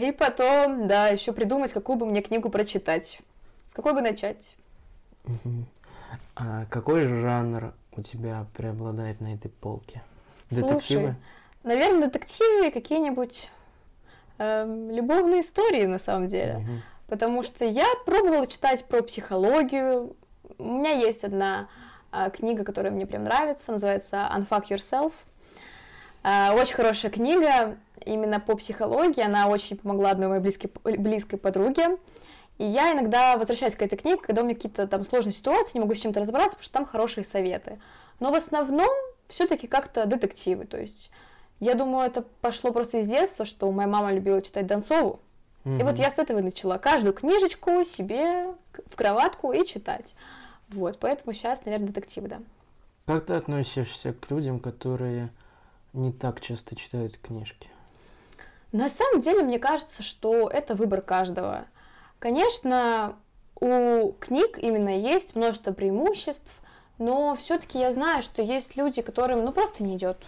[0.00, 3.20] И потом, да, еще придумать, какую бы мне книгу прочитать.
[3.68, 4.54] С какой бы начать?
[6.34, 10.02] А какой жанр у тебя преобладает на этой полке?
[10.50, 11.16] Детективы?
[11.62, 13.50] Наверное, детективы, какие-нибудь
[14.38, 16.58] эм, любовные истории, на самом деле.
[16.58, 16.82] Мгм.
[17.06, 20.16] Потому что я пробовала читать про психологию.
[20.60, 21.68] У меня есть одна
[22.12, 25.12] а, книга, которая мне прям нравится, называется Unfuck Yourself.
[26.22, 29.22] А, очень хорошая книга именно по психологии.
[29.22, 31.96] Она очень помогла одной моей близкой, близкой подруге.
[32.58, 35.80] И я иногда возвращаюсь к этой книге, когда у меня какие-то там сложные ситуации, не
[35.80, 37.80] могу с чем-то разобраться, потому что там хорошие советы.
[38.18, 38.90] Но в основном
[39.28, 40.66] все-таки как-то детективы.
[40.66, 41.10] То есть
[41.58, 45.20] я думаю, это пошло просто из детства, что моя мама любила читать Донцову.
[45.64, 46.78] И вот я с этого начала.
[46.78, 48.46] Каждую книжечку себе
[48.86, 50.14] в кроватку и читать.
[50.70, 52.40] Вот, поэтому сейчас, наверное, детективы, да.
[53.06, 55.30] Как ты относишься к людям, которые
[55.92, 57.68] не так часто читают книжки?
[58.72, 61.64] На самом деле, мне кажется, что это выбор каждого.
[62.20, 63.16] Конечно,
[63.60, 66.52] у книг именно есть множество преимуществ,
[66.98, 70.18] но все-таки я знаю, что есть люди, которым ну просто не идет.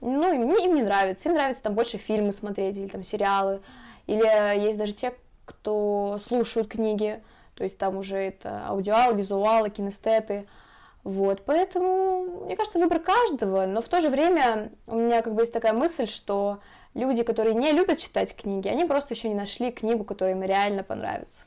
[0.00, 1.28] Ну, им не, им не нравится.
[1.28, 3.60] Им нравится там больше фильмы смотреть или там сериалы.
[4.06, 7.22] Или есть даже те, кто слушают книги.
[7.60, 10.46] То есть там уже это аудиал, визуалы, кинестеты.
[11.04, 15.42] Вот, поэтому, мне кажется, выбор каждого, но в то же время у меня как бы
[15.42, 16.60] есть такая мысль, что
[16.94, 20.82] люди, которые не любят читать книги, они просто еще не нашли книгу, которая им реально
[20.82, 21.44] понравится.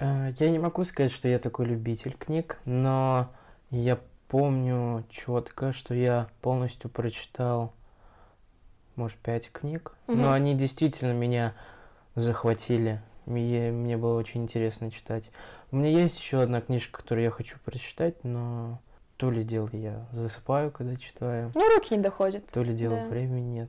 [0.00, 3.28] Э, Я не могу сказать, что я такой любитель книг, но
[3.70, 7.72] я помню четко, что я полностью прочитал,
[8.96, 10.22] может, пять книг, Мгм.
[10.22, 11.54] но они действительно меня
[12.16, 13.00] захватили.
[13.28, 15.30] Мне, мне было очень интересно читать.
[15.70, 18.80] У меня есть еще одна книжка, которую я хочу прочитать, но
[19.18, 22.46] то ли дело я засыпаю, когда читаю, Ну, руки не доходят.
[22.46, 23.06] то ли дело Да.
[23.08, 23.68] времени нет.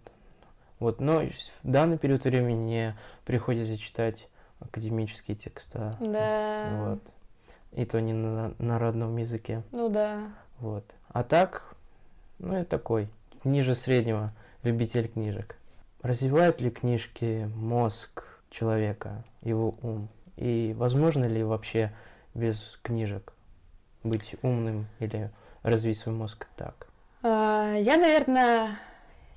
[0.80, 1.32] Вот, но в
[1.64, 4.30] данный период времени мне приходится читать
[4.62, 5.98] академические текста.
[6.00, 7.02] Да, Вот.
[7.74, 9.64] И то не на, на родном языке.
[9.72, 10.30] ну да.
[10.60, 10.86] Вот.
[11.10, 11.76] А так,
[12.40, 13.10] ну, я такой,
[13.44, 14.32] ниже среднего
[14.64, 15.58] любитель книжек.
[16.02, 20.10] Развивают ли книжки мозг человека, его ум?
[20.36, 21.92] И возможно ли вообще
[22.34, 23.34] без книжек
[24.04, 25.32] быть умным или
[25.64, 26.88] развить свой мозг так?
[27.22, 28.80] А, Я, наверное,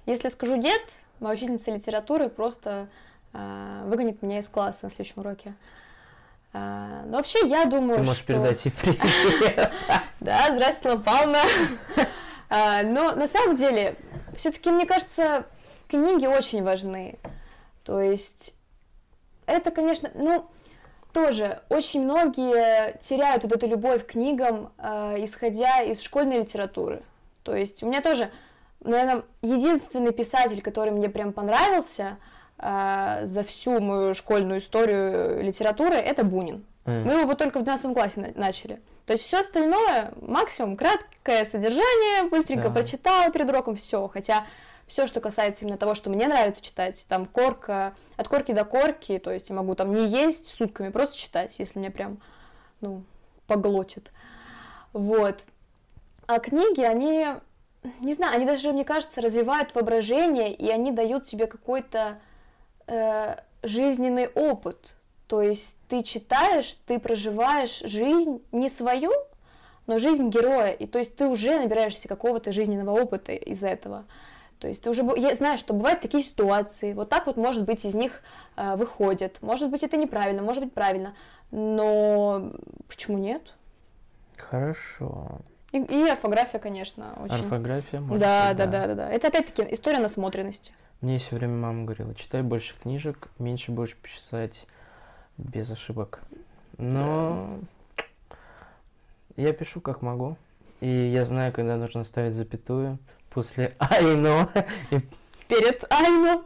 [0.07, 0.81] если скажу нет,
[1.20, 2.88] моя учительница литературы просто
[3.33, 5.55] а, выгонит меня из класса на следующем уроке.
[6.53, 8.27] А, Но вообще, я думаю, Ты можешь что...
[8.27, 9.72] передать ей привет.
[10.20, 11.38] Да, здравствуйте, Лана Павловна.
[12.48, 13.96] А, Но на самом деле,
[14.37, 15.46] все-таки, мне кажется,
[15.88, 17.18] книги очень важны.
[17.83, 18.55] То есть,
[19.52, 20.46] это, конечно, ну,
[21.12, 27.02] тоже очень многие теряют вот эту любовь к книгам, а, исходя из школьной литературы.
[27.42, 28.30] То есть, у меня тоже,
[28.80, 32.16] наверное, единственный писатель, который мне прям понравился
[32.64, 36.64] а, за всю мою школьную историю литературы, это Бунин.
[36.86, 37.04] М.
[37.04, 38.80] Мы его только в 12 классе на- начали.
[39.06, 42.74] То есть все остальное, максимум краткое содержание, быстренько Да.
[42.74, 44.06] прочитала перед уроком, все.
[44.08, 44.46] Хотя
[44.92, 49.18] все, что касается именно того, что мне нравится читать, там корка, от корки до корки,
[49.18, 52.20] то есть я могу там не есть сутками, просто читать, если меня прям,
[52.83, 53.02] ну,
[53.46, 54.11] поглотит.
[54.92, 55.44] Вот.
[56.26, 57.26] А книги, они,
[58.00, 62.18] не знаю, они даже, мне кажется, развивают воображение, и они дают тебе какой-то
[62.87, 64.96] э, жизненный опыт.
[65.26, 69.11] То есть ты читаешь, ты проживаешь жизнь не свою,
[69.87, 70.72] но жизнь героя.
[70.72, 74.05] И то есть ты уже набираешься какого-то жизненного опыта из этого.
[74.62, 77.85] То есть ты уже я знаю, что бывают такие ситуации, вот так вот, может быть,
[77.85, 78.22] из них
[78.57, 79.42] э, выходят.
[79.42, 81.16] Может быть, это неправильно, может быть, правильно.
[81.51, 82.53] Но
[82.87, 83.55] почему нет?
[84.37, 85.40] Хорошо.
[85.72, 87.42] И, и орфография, конечно, очень.
[87.42, 89.11] Орфография, может Да, быть, да, да, да, да.
[89.11, 90.70] Это опять-таки история насмотренности.
[91.01, 94.66] Мне все время мама говорила, читай больше книжек, меньше будешь писать
[95.38, 96.20] без ошибок.
[96.79, 97.59] Но
[99.35, 100.37] я пишу как могу.
[100.81, 103.01] И я знаю, когда нужно ставить запятую
[103.35, 104.49] после «I know».
[104.90, 105.01] И
[105.49, 106.42] Перед Айно.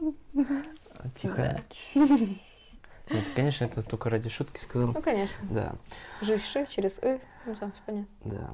[1.16, 1.61] тихо.
[1.94, 4.88] Нет, конечно, это только ради шутки сказал.
[4.88, 5.46] Ну, конечно.
[5.51, 5.75] Да,
[6.20, 7.20] Жиши через И.
[7.44, 8.09] Ну, там все понятно.
[8.25, 8.51] да.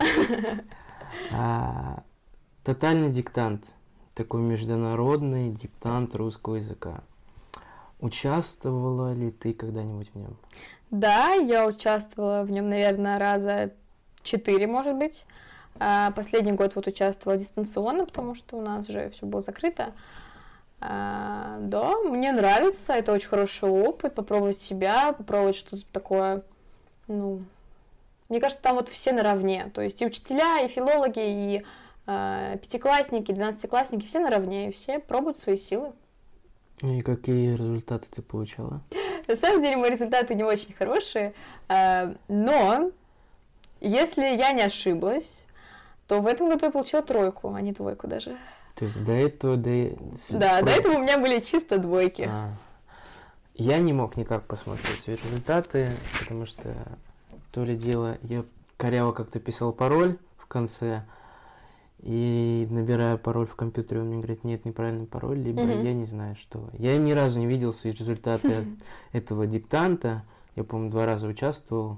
[1.32, 2.02] А,
[2.64, 3.64] Тотальный диктант.
[4.14, 7.00] Такой международный диктант русского языка.
[8.00, 10.36] Участвовала ли ты когда-нибудь в нем?
[10.90, 13.72] Да, я участвовала в нем, наверное, раза
[14.22, 15.24] четыре, может быть.
[15.78, 19.92] А, Последний год вот участвовала дистанционно, потому что у нас уже все было закрыто.
[20.80, 26.42] А, Да, мне нравится, это очень хороший опыт, попробовать себя, попробовать что-то такое,
[27.08, 27.42] ну,
[28.28, 31.66] мне кажется, там вот все наравне, то есть и учителя, и филологи, и
[32.06, 35.92] а, пятиклассники, двенадцатиклассники, все наравне, и все пробуют свои силы.
[36.82, 38.80] И какие результаты ты получала?
[39.28, 41.32] На самом деле мои результаты не очень хорошие,
[42.26, 42.90] но
[43.80, 45.41] если я не ошиблась,
[46.12, 48.36] то в этом году я получила тройку, а не двойку даже.
[48.74, 49.56] То есть до этого...
[49.56, 49.96] До...
[50.28, 52.28] Да, до про- этого у меня были чисто двойки.
[52.30, 52.52] А.
[53.54, 55.88] Я не мог никак посмотреть свои результаты,
[56.20, 56.74] потому что
[57.50, 58.44] то ли дело, я
[58.76, 61.02] коряво как-то писал пароль в конце,
[62.00, 65.82] и набирая пароль в компьютере, он мне говорит, нет, неправильный пароль, либо Мгм.
[65.82, 66.68] я не знаю что.
[66.74, 68.66] Я ни разу не видел свои результаты
[69.12, 70.24] этого диктанта,
[70.56, 71.96] я, по-моему, два раза участвовал,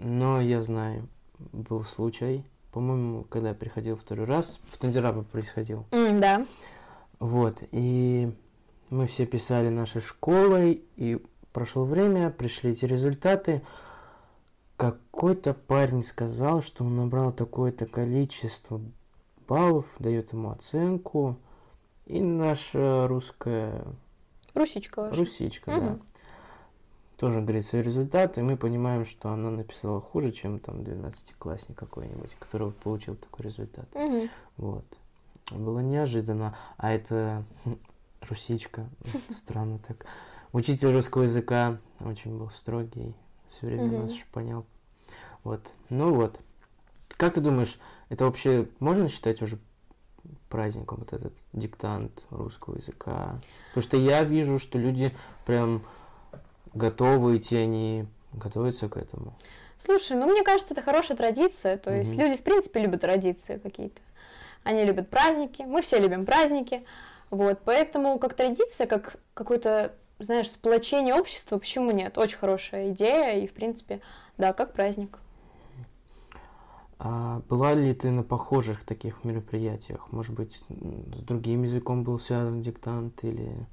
[0.00, 1.06] но я знаю,
[1.52, 2.44] был случай,
[2.80, 5.86] по-моему, когда я приходил второй раз, в Тандерабе происходил.
[5.92, 6.44] М, да.
[7.18, 8.30] Вот, и
[8.90, 13.62] мы все писали нашей школой, и прошло время, пришли эти результаты.
[14.76, 18.78] Какой-то парень сказал, что он набрал такое-то количество
[19.48, 21.38] баллов, дает ему оценку.
[22.04, 23.86] И наша русская
[24.52, 25.16] Русичка ваша.
[25.16, 26.02] русичка, да, Мгм.
[27.16, 32.30] Тоже говорит свои результаты, и мы понимаем, что она написала хуже, чем там 12-классник какой-нибудь,
[32.38, 33.86] который получил такой результат.
[33.94, 34.28] Мгм.
[34.58, 34.84] Вот.
[35.50, 36.56] Было неожиданно.
[36.76, 37.44] А это
[38.28, 38.86] русичка.
[39.30, 40.06] Странно так.
[40.52, 43.14] Учитель русского языка очень был строгий.
[43.48, 44.02] Все время Мгм.
[44.02, 44.66] нас шпанял.
[45.44, 45.72] Вот.
[45.90, 46.38] Ну вот.
[47.16, 47.78] Как ты думаешь,
[48.10, 49.58] это вообще можно считать уже
[50.50, 53.40] праздником, вот этот диктант русского языка?
[53.68, 55.14] Потому что я вижу, что люди
[55.46, 55.82] прям
[56.76, 59.34] готовы идти, они готовятся к этому.
[59.78, 61.76] Слушай, ну мне кажется, это хорошая традиция.
[61.76, 62.22] То есть Мгм.
[62.22, 64.00] люди, в принципе, любят традиции какие-то.
[64.62, 66.84] Они любят праздники, мы все любим праздники.
[67.30, 72.18] Вот, поэтому как традиция, как какое-то, знаешь, сплочение общества, почему нет?
[72.18, 74.00] Очень хорошая идея, и, в принципе,
[74.38, 75.18] да, как праздник.
[76.98, 80.10] А была ли ты на похожих таких мероприятиях?
[80.12, 83.66] Может быть, с другим языком был связан диктант или...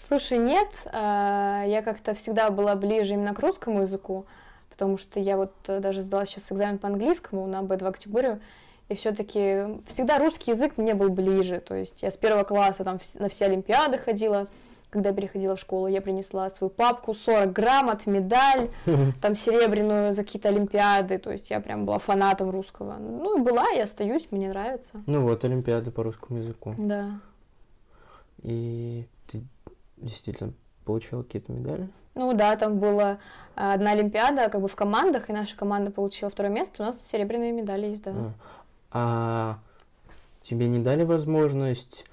[0.00, 4.24] Слушай, нет, а, я как-то всегда была ближе именно к русскому языку,
[4.70, 8.40] потому что я вот э, даже сдала сейчас экзамен по английскому на B2 категорию,
[8.88, 12.98] и все-таки всегда русский язык мне был ближе, то есть я с первого класса там
[13.18, 14.48] на все олимпиады ходила,
[14.88, 18.70] когда переходила в школу, я принесла свою папку, 40 грамот, медаль,
[19.20, 22.96] там серебряную за какие-то олимпиады, то есть я прям была фанатом русского.
[22.98, 25.02] Ну была, и остаюсь, мне нравится.
[25.06, 26.74] Ну вот, Олимпиады по русскому языку.
[26.78, 27.20] Да.
[28.42, 29.42] И ты
[30.00, 30.52] действительно
[30.84, 31.88] получала какие-то медали?
[32.14, 33.18] Ну да, там была
[33.54, 36.82] а, одна Олимпиада, как бы в командах, и наша команда получила второе место.
[36.82, 38.12] У нас серебряные медали есть, да.
[38.12, 38.32] А,
[38.92, 39.58] а
[40.42, 42.04] тебе не дали возможность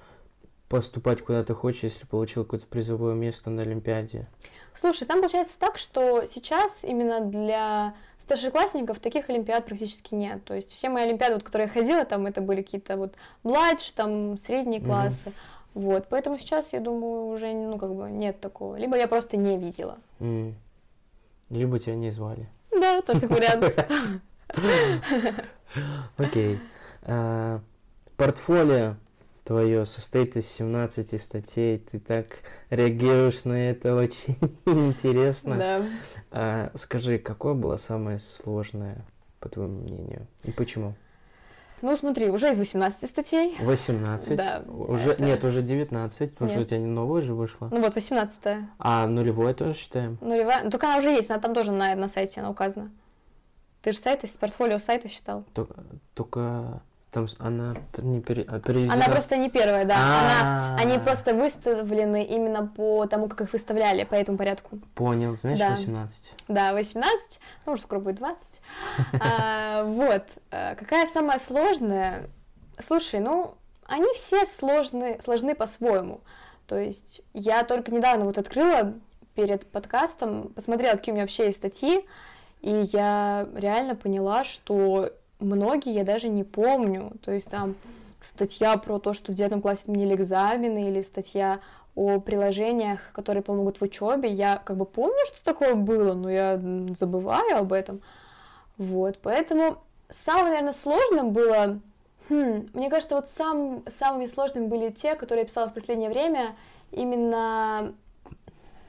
[0.68, 4.28] поступать куда ты хочешь, если получил какое-то призовое место на Олимпиаде?
[4.74, 10.44] Слушай, там получается так, что сейчас именно для старшеклассников таких олимпиад практически нет.
[10.44, 13.94] То есть все мои олимпиады, вот, которые я ходила, там это были какие-то вот младшие,
[13.96, 15.32] там средние классы.
[15.78, 18.74] Вот, поэтому сейчас, я думаю, уже, ну, как бы нет такого.
[18.74, 19.98] Либо я просто не видела.
[20.18, 20.56] М.
[21.50, 22.48] Либо тебя не звали.
[22.72, 23.86] Да, тоже как вариант.
[26.16, 26.58] Окей.
[27.02, 27.60] А,
[28.16, 28.96] Портфолио
[29.44, 31.78] твое состоит из 17 статей.
[31.78, 32.26] Ты так
[32.70, 34.36] реагируешь на это очень
[34.66, 35.56] интересно.
[35.56, 35.82] Да.
[36.32, 39.04] А, скажи, какое было самое сложное,
[39.38, 40.26] по твоему мнению?
[40.42, 40.94] И почему?
[41.82, 43.56] Ну, смотри, уже из 18 статей.
[43.60, 44.36] 18?
[44.36, 46.68] Да, Уже, это- Нет, уже 19, потому что у Нет.
[46.70, 47.68] тебя новое же вышло.
[47.70, 50.18] Ну вот, 18 А нулевое тоже считаем?
[50.20, 50.64] Нулевая.
[50.64, 52.90] Ну, только она уже есть, она там тоже на, на сайте она указана.
[53.82, 55.44] Ты же сайт из портфолио сайта считал.
[55.54, 58.94] Только, только Там она не пере- а, переведена.
[58.94, 59.96] Она просто не первая, да.
[59.96, 64.78] Она, они А, просто выставлены именно по тому, как их выставляли, по этому порядку.
[64.94, 65.70] Понял, знаешь, Да.
[65.70, 66.34] 18.
[66.48, 68.60] Да, 18, ну, уже скоро будет 20.
[69.20, 70.24] А, Вот.
[70.50, 72.28] А, Какая самая сложная?
[72.78, 73.54] Слушай, ну,
[73.86, 76.20] они все сложны, сложны по-своему.
[76.66, 78.92] То есть я только недавно вот открыла
[79.34, 82.04] перед подкастом, посмотрела, какие у меня вообще есть статьи,
[82.60, 85.10] и я реально поняла, что
[85.40, 87.12] многие я даже не помню.
[87.22, 87.76] То есть там
[88.20, 91.60] статья про то, что в девятом классе отменили экзамены, или статья
[91.94, 94.30] о приложениях, которые помогут в учебе.
[94.30, 96.60] Я как бы помню, что такое было, но я
[96.96, 98.00] забываю об этом.
[98.76, 99.78] Вот, поэтому
[100.08, 101.80] самым, наверное, сложным было...
[102.28, 106.54] хм, мне кажется, вот сам, самыми сложными были те, которые я писала в последнее время,
[106.92, 107.94] именно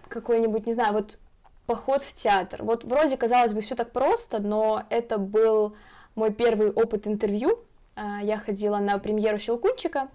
[0.07, 1.17] какой-нибудь, не знаю, вот
[1.65, 2.63] поход в театр.
[2.63, 5.75] Вот вроде, казалось бы, все так просто, но это был
[6.19, 7.59] мой первый опыт интервью.
[7.95, 10.09] А, Я ходила на премьеру Щелкунчика,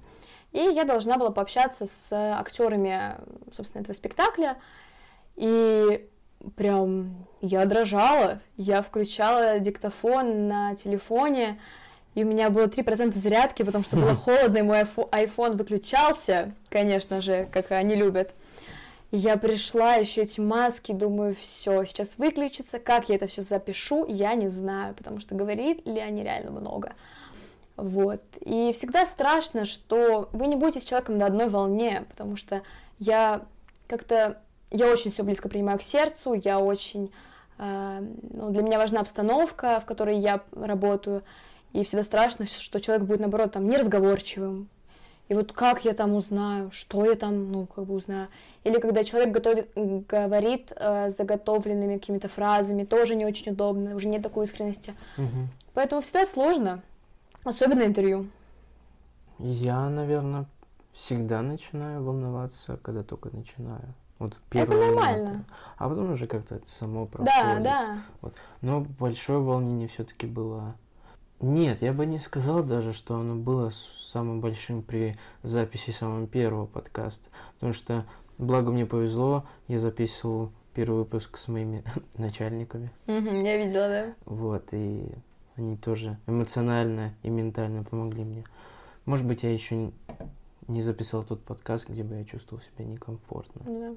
[0.52, 3.16] и я должна была пообщаться с актерами,
[3.50, 4.58] собственно, этого спектакля.
[5.34, 6.06] И
[6.56, 11.58] прям я дрожала, я включала диктофон на телефоне,
[12.14, 17.20] и у меня было 3% зарядки, потому что было холодно, и мой iPhone выключался, конечно
[17.20, 18.34] же, как они любят.
[19.16, 24.34] Я пришла, еще эти маски, думаю, все, сейчас выключится, как я это все запишу, я
[24.34, 26.94] не знаю, потому что говорит ли они реально много.
[27.76, 28.22] Вот.
[28.40, 32.62] И всегда страшно, что вы не будете с человеком на одной волне, потому что
[32.98, 33.42] я
[33.86, 34.42] как-то,
[34.72, 37.12] я очень все близко принимаю к сердцу, я очень,
[37.58, 41.22] э, ну, для меня важна обстановка, в которой я работаю,
[41.72, 44.68] и всегда страшно, что человек будет, наоборот, там, неразговорчивым.
[45.28, 48.28] И вот как я там узнаю, что я там, ну, как бы узнаю.
[48.62, 54.22] Или когда человек готовит, говорит э, заготовленными какими-то фразами, тоже не очень удобно, уже нет
[54.22, 54.94] такой искренности.
[55.16, 55.48] Мгм.
[55.72, 56.82] Поэтому всегда сложно,
[57.42, 58.26] особенно интервью.
[59.38, 60.44] Я, наверное,
[60.92, 63.94] всегда начинаю волноваться, когда только начинаю.
[64.18, 64.94] Вот Это первые минуты.
[65.02, 65.44] нормально.
[65.76, 67.62] А потом уже как-то это само Да, проходит.
[67.64, 67.96] да.
[68.60, 70.74] Но большое волнение все-таки было.
[71.44, 73.70] Нет, я бы не сказал даже, что оно было
[74.06, 77.28] самым большим при записи самого первого подкаста.
[77.54, 78.06] Потому что,
[78.38, 81.84] благо мне повезло, я записывал первый выпуск с моими
[82.16, 82.90] начальниками.
[83.06, 84.14] Мгм, я видела, да.
[84.24, 85.06] Вот, и
[85.56, 88.44] они тоже эмоционально и ментально помогли мне.
[89.04, 89.92] Может быть, я еще
[90.66, 93.60] не записал тот подкаст, где бы я чувствовал себя некомфортно.
[93.66, 93.94] Да.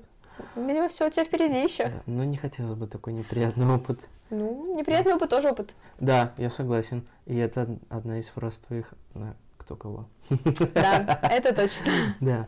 [0.56, 1.88] Видимо, все у тебя впереди еще.
[1.88, 4.08] Да, но не хотелось бы такой неприятный опыт.
[4.30, 5.76] Ну, неприятный опыт тоже опыт.
[6.00, 7.08] Да, я согласен.
[7.26, 10.06] И это од- одна из фраз твоих на кто кого.
[10.74, 11.92] Да, это точно.
[12.20, 12.48] Да.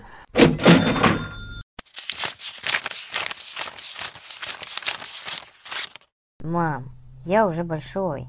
[6.44, 6.92] Мам,
[7.26, 8.28] я уже большой.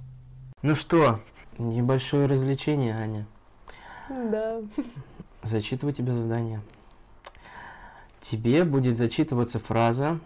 [0.63, 1.21] Ну что,
[1.59, 3.27] небольшое развлечение, Аня.
[4.09, 4.61] Да.
[5.43, 6.61] Зачитываю тебе задание.
[8.21, 10.19] Тебе будет зачитываться фраза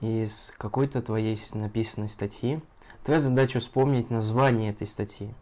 [0.00, 2.60] из какой-то твоей написанной статьи.
[3.04, 5.32] Твоя задача вспомнить название этой статьи.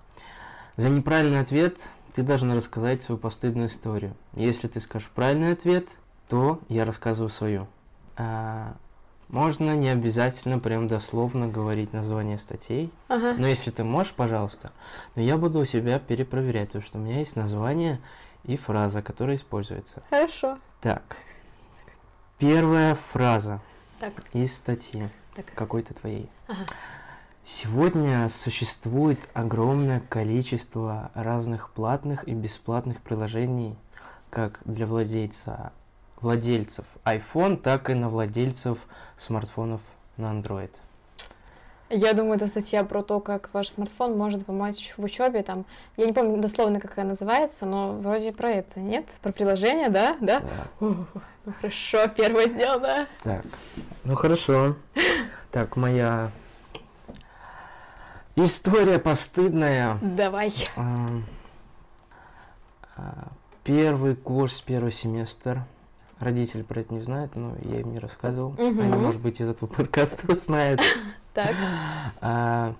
[0.76, 4.14] За неправильный ответ ты должна рассказать свою постыдную историю.
[4.34, 5.88] Если ты скажешь правильный ответ,
[6.28, 7.66] то я рассказываю свою.
[8.16, 8.74] А,
[9.28, 13.34] можно не обязательно прям дословно говорить название статей, Ага.
[13.38, 14.72] но если ты можешь, пожалуйста.
[15.14, 18.00] Но я буду у себя перепроверять, потому что у меня есть название
[18.44, 20.02] и фраза, которая используется.
[20.10, 20.58] Хорошо.
[20.80, 21.16] Так.
[22.38, 23.60] Первая фраза
[23.98, 24.12] Так.
[24.32, 25.46] из статьи Так.
[25.54, 26.30] какой-то твоей.
[26.46, 26.66] Ага.
[27.44, 33.76] Сегодня существует огромное количество разных платных и бесплатных приложений,
[34.30, 35.72] как для владельца,
[36.20, 38.78] владельцев iPhone, так и на владельцев
[39.16, 39.80] смартфонов
[40.16, 40.70] на Android.
[41.90, 45.42] Я думаю, это статья про то, как ваш смартфон может помочь в учебе.
[45.42, 45.64] Там,
[45.96, 49.06] я не помню дословно, как она называется, но вроде про это, нет?
[49.22, 50.16] Про приложение, да?
[50.20, 50.40] Да?
[50.40, 50.86] Да.
[51.44, 53.06] Ну хорошо, первое сделано.
[53.22, 53.44] Так,
[54.04, 54.76] ну хорошо.
[55.50, 56.30] Так, моя
[58.36, 59.98] история постыдная.
[60.02, 60.52] Давай.
[60.76, 61.24] Ам,
[62.96, 63.28] а,
[63.68, 65.62] Первый курс, первый семестр.
[66.20, 68.52] Родители про это не знают, но я им не рассказывал.
[68.52, 68.80] Мгм.
[68.80, 70.80] Они, может быть, из этого подкаста узнают.
[71.38, 71.54] Так.
[72.20, 72.74] А,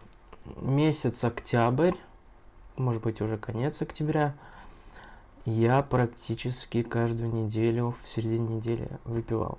[0.56, 1.94] Месяц октябрь,
[2.76, 4.34] может быть, уже конец октября.
[5.44, 9.58] Я практически каждую неделю, в середине недели выпивал.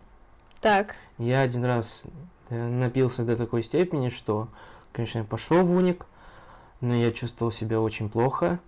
[0.60, 0.96] Так.
[1.18, 2.04] Я один раз
[2.50, 4.50] э, напился до такой степени, что,
[4.92, 6.06] конечно, я пошел в уник,
[6.82, 8.60] но я чувствовал себя очень плохо,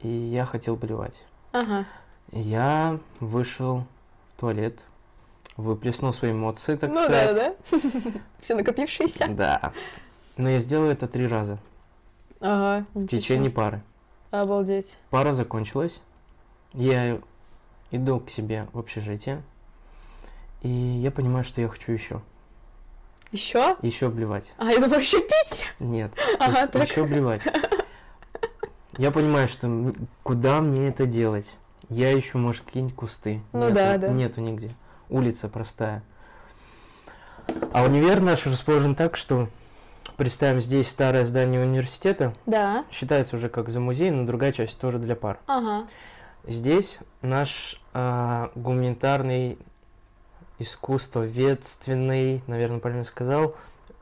[0.00, 1.20] и я хотел блевать.
[1.52, 1.84] Ага.
[2.32, 3.84] Я вышел
[4.30, 4.84] в туалет,
[5.56, 7.56] выплеснул свои эмоции, так ну да, сказать.
[7.70, 7.78] да.
[8.40, 9.28] Все накопившееся.
[9.28, 9.72] Да.
[10.36, 11.58] Но я сделал это три раза
[12.40, 12.86] Ага.
[12.94, 13.82] в течение пары.
[14.30, 14.98] Обалдеть.
[15.10, 16.00] Пара закончилась.
[16.72, 17.20] Я
[17.92, 19.42] иду к себе в общежитие.
[20.62, 22.20] И я понимаю, что я хочу еще.
[23.30, 23.76] Еще?
[23.82, 24.52] Еще блевать.
[24.58, 25.66] А, я думала, еще пить.
[25.78, 26.10] Нет.
[26.40, 26.88] Ага, так.
[26.88, 27.42] Еще блевать.
[28.96, 29.92] Я понимаю, что
[30.22, 31.52] куда мне это делать?
[31.90, 33.40] Я ищу, может, какие-нибудь кусты.
[33.52, 34.08] Ну Нету- да, да.
[34.08, 34.70] Нету нигде.
[35.08, 36.02] Улица простая.
[37.72, 39.48] А универ наш расположен так, что
[40.16, 42.84] представим, здесь старое здание университета, Да.
[42.90, 45.38] считается уже как за музей, но другая часть тоже для пар.
[45.46, 45.86] Ага.
[46.46, 49.58] Здесь наш а, гуманитарный
[50.58, 53.54] искусствоведственный, наверное, правильно сказал,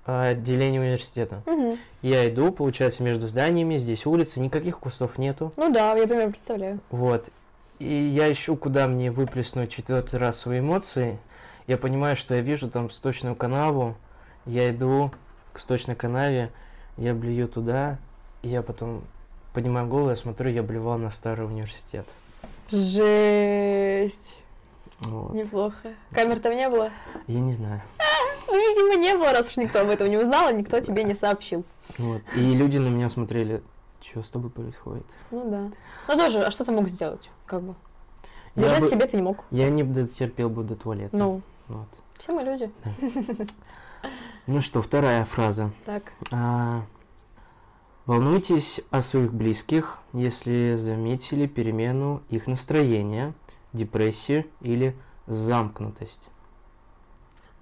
[0.04, 1.42] отделение университета.
[1.46, 1.78] Мгм.
[2.02, 5.52] Я иду, получается, между зданиями, здесь улица, никаких кустов нету.
[5.56, 6.80] Ну да, я примерно представляю.
[6.90, 7.28] Вот.
[7.82, 11.18] И я ищу, куда мне выплеснуть четвертый раз свои эмоции.
[11.66, 13.96] Я понимаю, что я вижу там сточную канаву.
[14.46, 15.10] Я иду
[15.52, 16.52] к сточной канаве,
[16.96, 17.98] я блюю туда,
[18.42, 19.02] и я потом
[19.52, 22.06] поднимаю голову, я смотрю, я блевал на старый университет.
[22.70, 24.38] Жесть.
[25.00, 25.34] Вот.
[25.34, 25.94] Неплохо.
[26.12, 26.90] Камер там не было?
[27.26, 27.82] Я не знаю.
[28.46, 31.14] Ну, видимо, не было, раз уж никто об этом не узнал, и никто тебе не
[31.14, 31.64] сообщил.
[31.98, 32.22] Вот.
[32.36, 33.60] И люди на меня смотрели,
[34.02, 35.06] что с тобой происходит.
[35.30, 35.70] Ну да.
[36.08, 37.30] Ну тоже, а что ты мог сделать?
[37.46, 37.74] Как бы.
[38.54, 39.44] Я Держать бы- себе ты не мог.
[39.50, 41.16] Я не дотерпел бы до туалета.
[41.16, 41.88] Ну, Вот.
[42.18, 42.70] все мы люди.
[44.46, 45.70] Ну что, вторая фраза.
[45.86, 46.12] Так.
[46.32, 46.82] А,
[48.06, 53.34] волнуйтесь о своих близких, если заметили перемену их настроения,
[53.72, 54.96] депрессию или
[55.28, 56.28] замкнутость.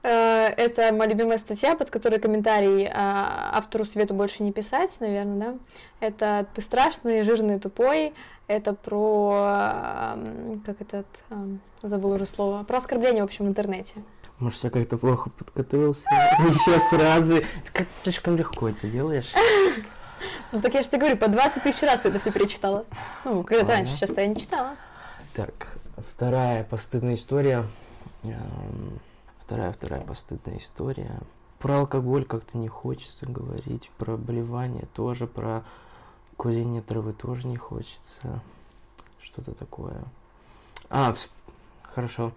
[0.03, 5.53] Э, Это моя любимая статья, под которой комментарий а, автору Свету больше не писать, наверное,
[5.53, 5.59] да?
[6.01, 8.14] Это «Ты страшный, жирный, тупой».
[8.46, 9.32] Это про...
[10.14, 11.07] ам, Как этот...
[11.30, 12.64] ам, Забыла уже слово.
[12.64, 13.94] Про оскорбление, в общем, в интернете.
[14.38, 16.03] Может, я как-то плохо подготовился?
[16.38, 17.46] Еще фразы.
[17.64, 19.32] Ты как-то слишком легко это делаешь.
[20.53, 22.84] Ну так я же тебе говорю, по 20 тысяч раз ты это все перечитала.
[23.24, 24.70] Ну, когда-то раньше, сейчас я не читала.
[25.32, 25.78] Так,
[26.09, 27.64] вторая постыдная история.
[29.51, 31.18] Вторая, вторая постыдная история.
[31.59, 35.64] Про алкоголь как-то не хочется говорить, про болевание тоже, про
[36.36, 38.42] курение травы тоже не хочется.
[39.20, 40.05] Что-то такое.
[40.88, 41.16] А,
[41.82, 42.30] хорошо.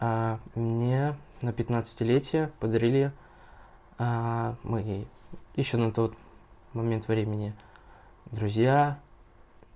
[0.00, 3.12] А, мне на 15-летие подарили
[3.96, 5.04] а, мои
[5.54, 6.12] еще на тот
[6.72, 7.54] момент времени
[8.32, 8.98] друзья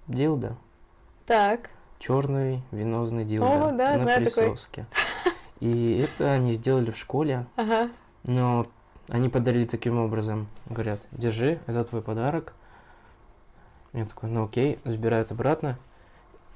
[0.08, 0.56] Дилда
[1.26, 1.70] Так.
[2.00, 4.58] черный венозный дилдо О, да, на знаю такой.
[5.62, 7.88] И это они сделали в школе, Ага.
[8.24, 8.66] но
[9.08, 10.48] они подарили таким образом.
[10.66, 12.54] Говорят, держи, это твой подарок.
[13.92, 15.78] Я такой, ну окей, забирают обратно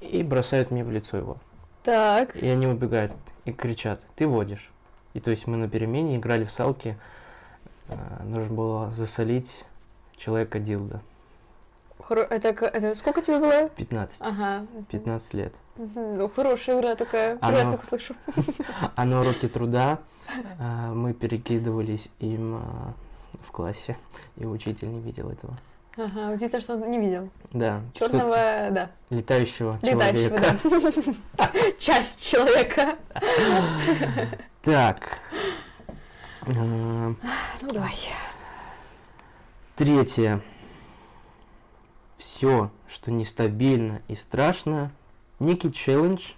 [0.01, 1.37] и бросают мне в лицо его.
[1.83, 2.35] Так.
[2.35, 3.13] И они убегают
[3.45, 4.69] и кричат, ты водишь.
[5.13, 6.97] И то есть мы на перемене играли в салки,
[7.87, 9.63] а, нужно было засолить
[10.17, 10.99] человека дилда.
[12.07, 13.69] Хоро- Это, это сколько тебе было?
[13.69, 14.21] 15.
[14.21, 14.65] Ага.
[14.91, 15.55] 15 лет.
[15.75, 17.37] Ну, хорошая игра такая.
[17.41, 18.15] Оно- раз такую слышу.
[18.95, 19.99] А на уроке труда
[20.59, 22.93] а, мы перекидывались им а,
[23.45, 23.97] в классе,
[24.37, 25.57] и учитель не видел этого.
[25.97, 27.29] Ага, удивительно, что он не видел.
[27.51, 28.35] Да, Черного,
[28.71, 28.91] да.
[29.09, 31.15] летающего Летающего, человека.
[31.37, 31.51] да.
[31.79, 32.95] Часть человека.
[34.61, 35.19] Так.
[36.41, 37.15] А, Ну,
[37.73, 37.95] давай.
[39.75, 40.41] Третье.
[42.17, 44.91] Все, что нестабильно и страшно,
[45.39, 46.31] некий челлендж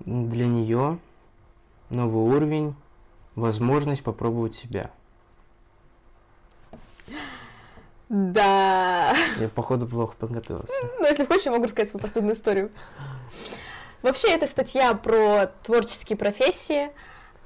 [0.00, 0.98] для нее,
[1.90, 2.74] новый уровень,
[3.34, 4.90] возможность попробовать себя.
[8.08, 9.14] Да.
[9.38, 10.72] Я, походу, плохо подготовился.
[10.98, 12.70] Ну, если хочешь, я могу рассказать свою последнюю историю.
[14.02, 16.90] Вообще, это статья про творческие профессии,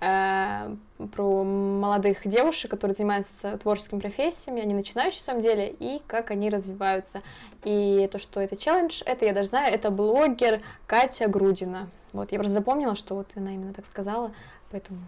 [0.00, 0.76] э,
[1.08, 6.50] про молодых девушек, которые занимаются творческими профессиями, они начинающие в самом деле, и как они
[6.50, 7.22] развиваются.
[7.64, 11.88] И то, что это челлендж, это я даже знаю, это блогер Катя Грудина.
[12.12, 14.32] Вот, я просто запомнила, что вот она именно так сказала,
[14.70, 15.00] поэтому...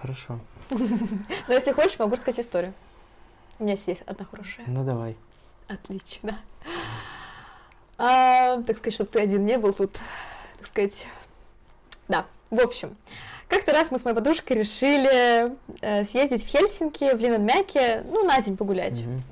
[0.00, 0.38] Хорошо.
[0.70, 2.72] Но если хочешь, могу рассказать историю.
[3.58, 4.64] У меня есть одна хорошая.
[4.66, 5.16] Ну давай.
[5.68, 6.38] Отлично.
[7.98, 9.92] А, так сказать, чтобы ты один не был тут,
[10.58, 11.06] так сказать.
[12.08, 12.96] Да, в общем,
[13.52, 18.40] как-то раз мы с моей подружкой решили э, съездить в Хельсинки, в Линенмяке, ну, на
[18.40, 19.00] день погулять.
[19.00, 19.22] Мгм.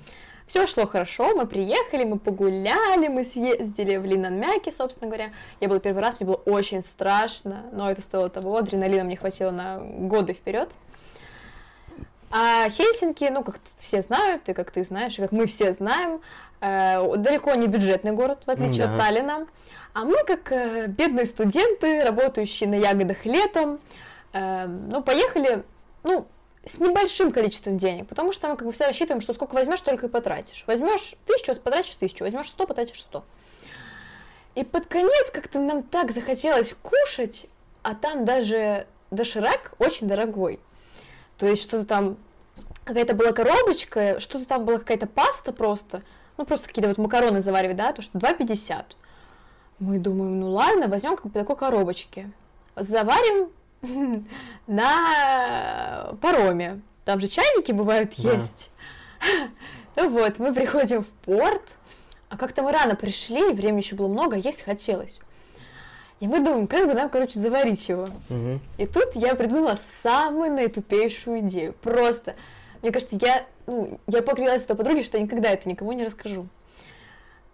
[0.47, 5.31] Все шло хорошо, мы приехали, мы погуляли, мы съездили в Линнанмяке, собственно говоря.
[5.61, 9.53] Я была первый раз, мне было очень страшно, но это стоило того, адреналина мне хватило
[9.53, 10.71] на годы вперед.
[12.33, 16.21] А Хельсинки, ну, как все знают, и как ты знаешь, и как мы все знаем,
[16.61, 18.95] э, далеко не бюджетный город, в отличие Да.
[18.95, 19.47] от Таллина.
[19.95, 23.79] А мы, как э, бедные студенты, работающие на ягодах летом,
[24.33, 25.65] ну, поехали,
[26.03, 26.27] ну,
[26.65, 30.07] с небольшим количеством денег, потому что мы как бы все рассчитываем, что сколько возьмешь, столько
[30.07, 30.65] и потратишь.
[30.67, 33.25] Возьмешь тысячу, потратишь тысячу, возьмешь сто, потратишь сто.
[34.55, 37.47] И под конец как-то нам так захотелось кушать,
[37.83, 40.61] а там даже доширак очень дорогой.
[41.39, 42.17] То есть что-то там,
[42.85, 46.03] какая-то была коробочка, что-то там была какая-то паста просто,
[46.37, 48.85] ну просто какие-то вот макароны заваривать, да, то что 2,50.
[49.79, 52.31] Мы думаем, ну ладно, возьмем как бы такой коробочки.
[52.77, 53.51] Заварим
[54.67, 56.81] на пароме.
[57.05, 58.33] Там же чайники бывают да.
[58.33, 58.71] есть.
[59.97, 61.77] Ну вот, мы приходим в порт,
[62.29, 65.19] а как-то мы рано пришли, времени еще было много, а есть хотелось.
[66.21, 68.07] И мы думаем, как бы нам, короче, заварить его.
[68.29, 68.61] Угу.
[68.79, 71.75] И тут я придумала самую наитупейшую идею.
[71.81, 72.37] Просто,
[72.83, 76.47] мне кажется, я, ну, я поклялась этой подруге, что я никогда это никому не расскажу.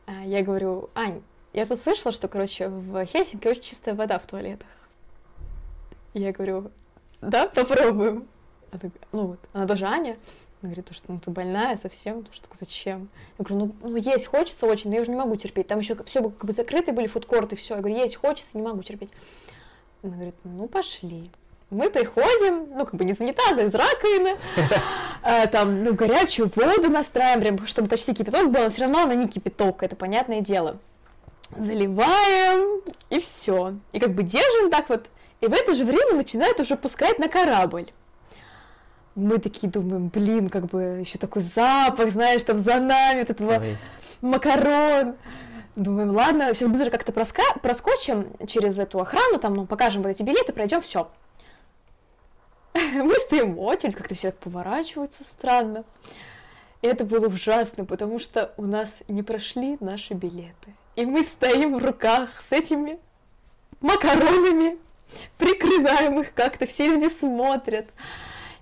[0.06, 1.22] А, я говорю, Ань,
[1.52, 4.68] я тут слышала, что, короче, в Хельсинки очень чистая вода в туалетах.
[6.18, 6.70] Я говорю,
[7.20, 8.26] да, попробуем.
[8.70, 10.16] Она, ну вот, она тоже Аня.
[10.62, 13.10] Она говорит, что ну, ты больная совсем, что зачем?
[13.38, 15.66] Я говорю, ну, ну есть хочется очень, но я уже не могу терпеть.
[15.66, 17.74] Там еще все как бы закрыты были фудкорты, все.
[17.74, 19.10] Я говорю, есть хочется, не могу терпеть.
[20.02, 21.30] Она говорит, ну пошли.
[21.68, 24.38] Мы приходим, ну, как бы не из унитаза, из раковины,
[25.22, 29.28] а, там, ну, горячую воду настраиваем, чтобы почти кипяток был, но все равно она не
[29.28, 30.78] кипяток, это понятное дело.
[31.58, 33.74] Заливаем, и все.
[33.92, 35.10] И как бы держим так вот
[35.41, 37.91] и в это же время начинают уже пускать на корабль.
[39.14, 43.59] Мы такие думаем, блин, как бы еще такой запах, знаешь, там за нами, от этого
[43.59, 43.78] Ой.
[44.20, 45.16] макарон.
[45.74, 50.22] Думаем, ладно, сейчас быстро как-то проска- проскочим через эту охрану, там, ну, покажем вот эти
[50.22, 51.11] билеты, пройдем, все.
[52.74, 55.84] Мы стоим в очередь, как-то все так поворачиваются странно.
[56.82, 60.74] И это было ужасно, потому что у нас не прошли наши билеты.
[60.95, 62.99] И мы стоим в руках с этими
[63.80, 64.78] макаронами,
[65.38, 67.86] прикрываем их как-то, все люди смотрят.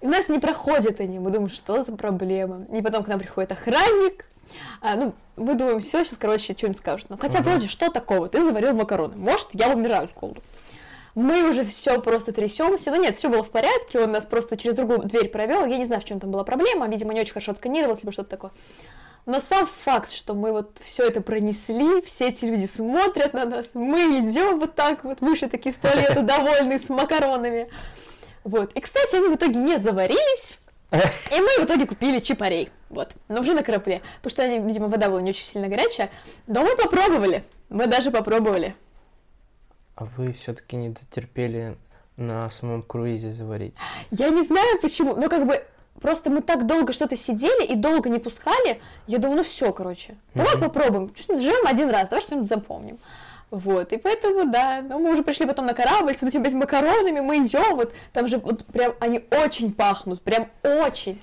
[0.01, 2.67] И у нас не проходят они, мы думаем, что за проблема.
[2.73, 4.27] И потом к нам приходит охранник,
[4.81, 7.11] а, ну, мы думаем, все, сейчас, короче, что-нибудь скажут.
[7.11, 8.29] Ну, хотя, вроде, что такого?
[8.29, 9.17] Ты заварил макароны.
[9.17, 10.43] Может, я умираю с голоду.
[11.15, 12.91] Мы уже все просто трясемся.
[12.91, 14.01] Но нет, все было в порядке.
[14.01, 15.65] Он нас просто через другую дверь провел.
[15.67, 16.89] Я не знаю, в чем там была проблема.
[16.89, 18.51] Видимо, не очень хорошо отсканировалось, либо что-то такое.
[19.27, 23.69] Но сам факт, что мы вот все это пронесли, все эти люди смотрят на нас,
[23.75, 27.69] мы идем вот так вот, вышли такие с туалета довольные, с макаронами.
[28.45, 28.73] Вот.
[28.75, 30.59] И, кстати, они в итоге не заварились,
[30.93, 34.89] и мы в итоге купили чипарей, вот, но уже на корабле, потому что, они, видимо,
[34.89, 36.11] вода была не очень сильно горячая,
[36.47, 38.77] но мы попробовали, мы даже попробовали.
[39.97, 41.79] А вы все-таки не дотерпели
[42.17, 43.75] на самом круизе заварить?
[44.11, 45.65] Я не знаю почему, но как бы
[46.01, 48.81] Просто мы так долго что-то сидели и долго не пускали.
[49.07, 50.61] Я думаю, ну все, короче, давай mm-hmm.
[50.61, 51.15] попробуем.
[51.29, 52.99] Живем один раз, давай что-нибудь запомним.
[53.55, 57.21] Вот, и поэтому, да, ну, мы уже пришли потом на корабль с вот этими макаронами,
[57.21, 61.21] мы идем, вот, там же вот прям они очень пахнут, прям очень.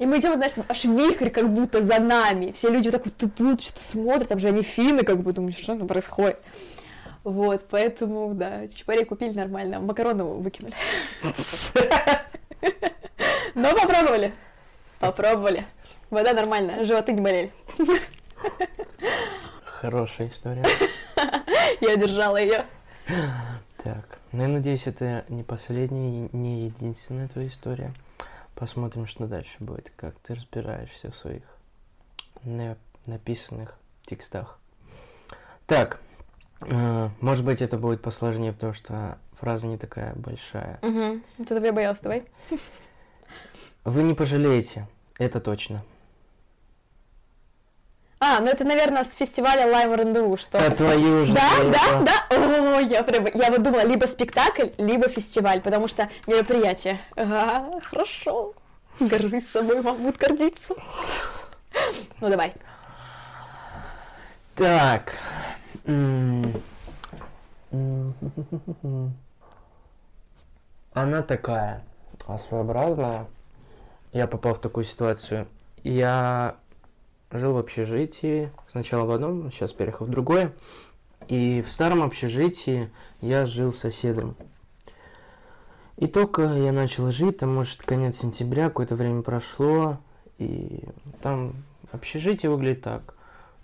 [0.00, 3.04] И мы идем, вот, знаешь, аж вихрь как будто за нами, все люди вот так
[3.04, 6.40] вот тут что-то смотрят, там же они финны, как бы, думаю, что там происходит.
[7.22, 10.74] Вот, поэтому, да, чапарей купили нормально, макароны выкинули.
[13.58, 14.32] Но попробовали.
[15.00, 15.66] Попробовали.
[16.10, 17.52] Вода нормальная, животы не болели.
[19.64, 20.64] Хорошая история.
[21.80, 22.64] Я держала ее.
[23.82, 27.92] Так, ну я надеюсь, это не последняя, не единственная твоя история.
[28.54, 31.42] Посмотрим, что дальше будет, как ты разбираешься в своих
[33.06, 34.58] написанных текстах.
[35.66, 36.00] Так,
[36.60, 40.78] э, может быть, это будет посложнее, потому что фраза не такая большая.
[40.82, 41.20] Угу.
[41.38, 42.24] Вот этого я боялась, давай.
[43.88, 44.86] Вы не пожалеете,
[45.18, 45.82] это точно.
[48.20, 50.58] А, ну это, наверное, с фестиваля Lime Rendezvous, что...
[50.58, 51.32] Да, твою же.
[51.32, 52.76] Да, да, да.
[52.76, 57.00] О, я прям, я вот думала, либо спектакль, либо фестиваль, потому что мероприятие.
[57.16, 58.52] Ага, хорошо.
[59.00, 60.74] Горжусь собой, мам будет гордиться.
[62.20, 62.52] Ну, давай.
[64.54, 65.16] Так.
[70.92, 71.82] Она такая
[72.38, 73.26] своеобразная
[74.18, 75.46] я попал в такую ситуацию.
[75.84, 76.56] Я
[77.30, 80.52] жил в общежитии, сначала в одном, сейчас переехал в другое.
[81.28, 82.90] И в старом общежитии
[83.20, 84.34] я жил с соседом.
[85.98, 89.98] И только я начал жить, там, может, конец сентября, какое-то время прошло,
[90.38, 90.82] и
[91.22, 91.54] там
[91.92, 93.14] общежитие выглядит так.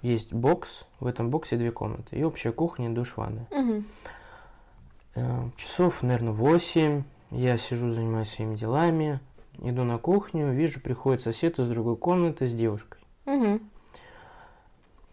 [0.03, 3.49] Есть бокс, в этом боксе две комнаты, и общая кухня, душ, ванная.
[3.51, 5.53] Угу.
[5.57, 7.03] Часов, наверное, 8,
[7.33, 9.21] я сижу, занимаюсь своими делами,
[9.63, 13.01] Иду на кухню, вижу, приходит сосед из другой комнаты с девушкой.
[13.27, 13.61] Угу.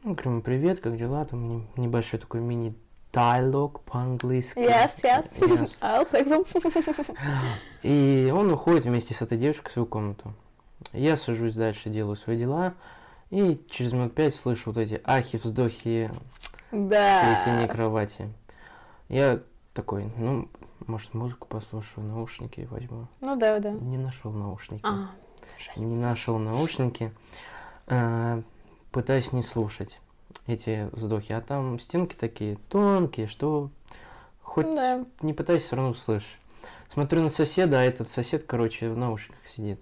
[0.03, 1.25] Ну, говорю, привет, как дела?
[1.25, 2.73] Там небольшой такой мини
[3.13, 4.57] dialogue по-английски.
[4.59, 5.29] Yes, yes.
[5.39, 5.81] Yes.
[5.81, 7.15] I'll take them.
[7.83, 10.33] И он уходит вместе с этой девушкой в свою комнату.
[10.93, 12.73] Я сажусь дальше, делаю свои дела.
[13.29, 16.09] И через минут пять слышу вот эти ахи, вздохи
[16.71, 17.67] Да.
[17.69, 18.29] кровати.
[19.07, 19.39] Я
[19.73, 20.49] такой, ну,
[20.87, 23.07] может, музыку послушаю, наушники возьму.
[23.21, 23.71] Ну да, да.
[23.71, 24.81] Не нашел наушники.
[24.83, 25.09] А,
[25.75, 27.11] Не нашел наушники.
[27.87, 28.41] Э,
[28.91, 29.99] Пытаюсь не слушать
[30.47, 31.31] эти вздохи.
[31.31, 33.69] А там стенки такие тонкие, что
[34.41, 35.05] хоть да.
[35.21, 36.39] не пытайся, все равно услышишь.
[36.89, 39.81] Смотрю на соседа, а этот сосед, короче, в наушниках сидит.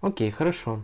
[0.00, 0.80] Окей, хорошо.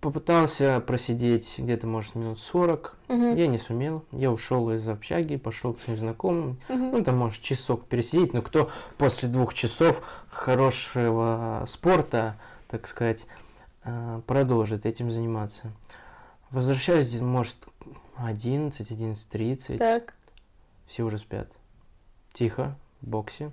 [0.00, 2.96] Попытался просидеть где-то, может, минут 40.
[3.08, 3.36] Мгм.
[3.36, 4.02] Я не сумел.
[4.12, 6.56] Я ушел из общаги, пошел к своим знакомым.
[6.70, 6.90] Мгм.
[6.92, 8.32] Ну, там, может, часок пересидеть.
[8.32, 12.36] Но кто после двух часов хорошего спорта,
[12.68, 13.26] так сказать,
[13.84, 15.70] э, продолжит этим заниматься?
[16.50, 17.68] Возвращаюсь, может,
[18.16, 19.76] 11, 11.30.
[19.76, 20.14] Так.
[20.86, 21.48] Все уже спят.
[22.32, 23.50] Тихо, в боксе.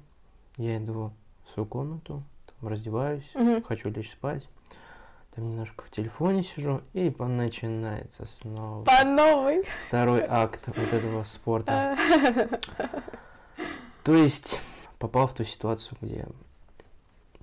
[0.56, 1.12] Я иду
[1.46, 2.24] в свою комнату,
[2.60, 3.64] там раздеваюсь, Мгм.
[3.64, 4.48] хочу лечь спать.
[5.38, 9.68] Там немножко в телефоне сижу, и начинается снова По новой.
[9.86, 11.96] второй акт вот этого спорта.
[11.96, 12.88] А.
[14.04, 14.60] То есть
[14.98, 16.26] попал в ту ситуацию, где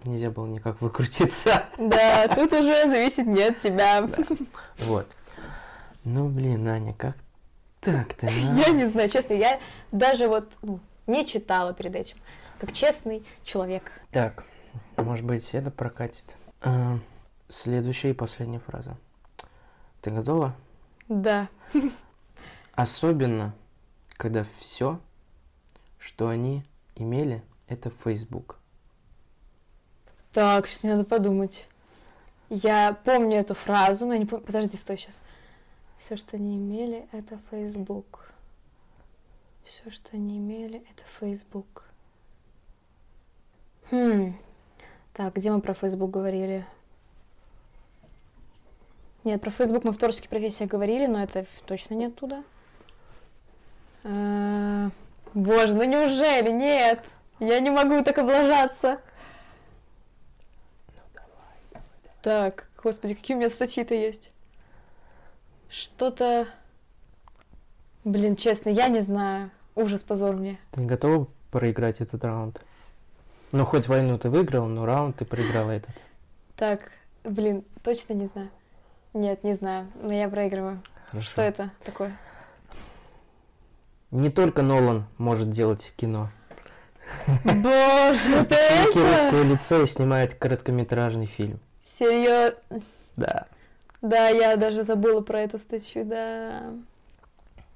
[0.02, 1.66] нельзя было никак выкрутиться.
[1.78, 4.08] Да, тут уже зависит не от тебя.
[4.78, 5.06] Вот.
[6.02, 7.14] Ну, блин, Аня, как
[7.80, 8.26] так-то?
[8.26, 8.30] а?
[8.30, 9.60] Я не знаю, честно, я
[9.92, 12.16] даже вот ну, не читала перед этим.
[12.58, 13.92] Как честный человек.
[14.10, 14.42] Так,
[14.96, 16.34] может быть, это прокатит.
[16.60, 16.98] А,
[17.48, 18.96] следующая и последняя фраза.
[20.00, 20.54] Ты готова?
[21.08, 21.48] Да.
[22.72, 23.54] Особенно,
[24.16, 25.00] когда все,
[25.98, 26.64] что они
[26.96, 28.58] имели, это Facebook.
[30.32, 31.68] Так, сейчас мне надо подумать.
[32.50, 34.44] Я помню эту фразу, но я не помню.
[34.44, 35.22] Подожди, стой сейчас.
[35.98, 38.32] Все, что они имели, это Facebook.
[39.64, 41.84] Все, что они имели, это Facebook.
[43.90, 44.36] Хм.
[45.14, 46.66] Так, где мы про Facebook говорили?
[49.24, 52.44] Нет, про Facebook мы в творческих профессиях говорили, но это точно не оттуда.
[54.04, 54.90] Э,
[55.32, 56.50] Боже, ну неужели?
[56.50, 57.04] Нет.
[57.40, 59.00] Я не могу так облажаться.
[62.20, 64.30] Так, господи, какие у меня статьи-то есть?
[65.68, 66.46] Что-то...
[68.04, 69.50] Блин, честно, я не знаю.
[69.74, 70.58] Ужас, позор мне.
[70.72, 72.60] Ты не готова проиграть этот раунд?
[73.52, 75.94] Ну, хоть войну ты выиграл, но раунд ты проиграла этот.
[76.56, 76.92] Так,
[77.24, 78.50] блин, точно не знаю.
[79.14, 80.82] Нет, не знаю, но я проигрываю.
[81.10, 81.28] Хорошо.
[81.28, 82.16] Что это такое?
[84.10, 86.30] Не только Нолан может делать кино.
[87.44, 89.10] Боже, Ученики это?
[89.10, 91.60] русского лицея снимают короткометражный фильм.
[91.80, 92.58] Серьезно?
[93.16, 93.46] Да.
[94.02, 96.62] Да, я даже забыла про эту статью, да.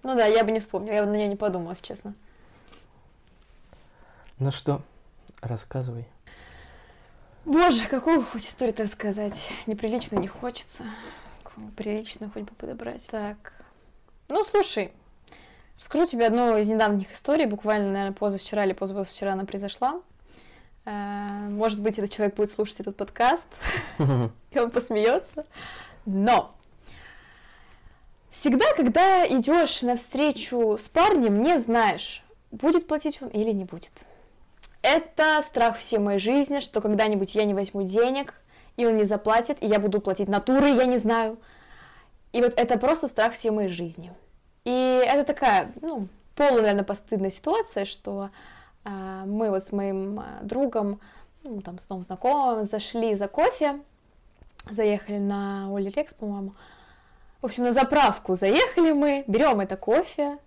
[0.03, 2.15] Ну да, я бы не вспомнила, я бы на нее не подумала, если честно.
[4.39, 4.83] Ну что,
[5.41, 6.07] рассказывай.
[7.45, 9.51] Боже, какую хоть историю-то рассказать?
[9.67, 10.85] Неприлично не хочется.
[11.77, 13.07] Прилично хоть бы подобрать.
[13.11, 13.53] Так.
[14.29, 14.93] Ну, слушай,
[15.79, 17.47] расскажу тебе одну из недавних историй.
[17.47, 20.01] Буквально, наверное, позавчера или позавчера она произошла.
[20.85, 23.47] Э, Может быть, этот человек будет слушать этот подкаст,
[24.51, 25.47] и он посмеется.
[26.07, 26.55] Но
[28.31, 34.05] всегда, когда идешь навстречу с парнем, не знаешь, будет платить он или не будет.
[34.83, 38.35] Это страх всей моей жизни, что когда-нибудь я не возьму денег,
[38.79, 41.37] и он не заплатит, и я буду платить натурой, я не знаю.
[42.33, 44.13] И вот это просто страх всей моей жизни.
[44.65, 46.07] И это такая, ну,
[46.37, 48.31] полу, наверное, постыдная ситуация, что
[48.85, 51.01] а, мы вот с моим а, другом,
[51.43, 53.81] ну, там, с новым знакомым, зашли за кофе,
[54.71, 56.53] заехали на Оли по-моему.
[57.43, 60.39] В общем, на заправку заехали мы, берем это кофе,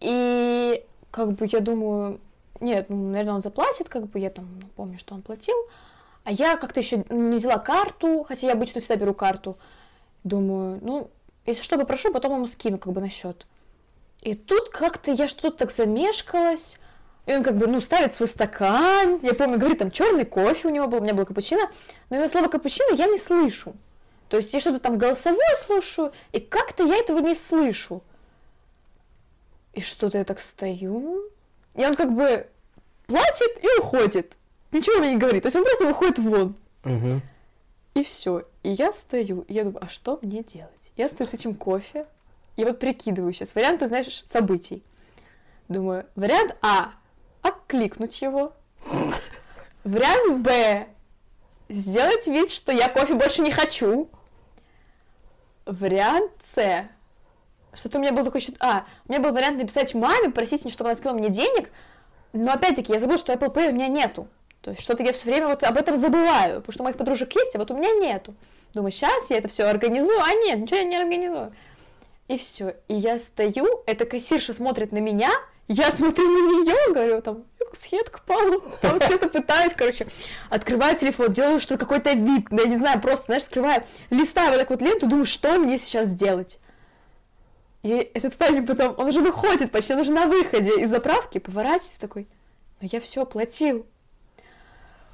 [0.00, 2.20] и как бы я думаю,
[2.58, 5.56] нет, ну, наверное, он заплатит, как бы я там ну, помню, что он платил.
[6.28, 9.56] А я как-то еще не взяла карту, хотя я обычно всегда беру карту.
[10.24, 11.10] Думаю, ну,
[11.46, 13.46] если что, попрошу, потом ему скину как бы на счет.
[14.20, 16.76] И тут как-то я что-то так замешкалась.
[17.24, 19.20] И он как бы, ну, ставит свой стакан.
[19.22, 21.62] Я помню, говорит, там черный кофе у него был, у меня был капучино.
[22.10, 23.72] Но именно слово капучино я не слышу.
[24.28, 28.02] То есть я что-то там голосовое слушаю, и как-то я этого не слышу.
[29.72, 31.22] И что-то я так стою.
[31.74, 32.46] И он как бы
[33.06, 34.34] платит и уходит.
[34.72, 35.42] Ничего мне не говорит.
[35.42, 36.54] То есть он просто выходит вон.
[36.84, 37.22] Мгм.
[37.94, 38.44] И все.
[38.62, 40.92] И я стою, и я думаю, а что мне делать?
[40.96, 42.06] Я стою с этим кофе,
[42.56, 44.82] и вот прикидываю сейчас варианты, знаешь, событий.
[45.68, 46.92] Думаю, вариант А–
[47.42, 48.52] откликнуть его.
[49.84, 50.86] Вариант Б–
[51.68, 54.08] сделать вид, что я кофе больше не хочу.
[55.66, 56.88] Вариант С–
[57.74, 58.56] Что-то у меня был такой счет...
[58.60, 61.70] А, у меня был вариант написать маме, просить, чтобы она скинула мне денег,
[62.32, 64.28] но опять-таки я забыла, что Apple Pay у меня нету.
[64.60, 67.34] То есть что-то я все время вот об этом забываю, потому что у моих подружек
[67.34, 68.34] есть, а вот у меня нету.
[68.74, 71.52] Думаю, сейчас я это все организую, а нет, ничего я не организую.
[72.26, 72.76] И все.
[72.88, 75.30] И я стою, эта кассирша смотрит на меня,
[75.68, 80.06] я смотрю на нее, говорю, там, схедка пала, там что-то пытаюсь, короче,
[80.50, 84.70] открываю телефон, делаю что какой-то вид, я не знаю, просто, знаешь, открываю, листаю вот так
[84.70, 86.58] вот ленту, думаю, что мне сейчас сделать.
[87.82, 92.00] И этот парень потом, он уже выходит, почти он уже на выходе из заправки, поворачивается
[92.00, 92.26] такой,
[92.80, 93.86] но я все оплатил.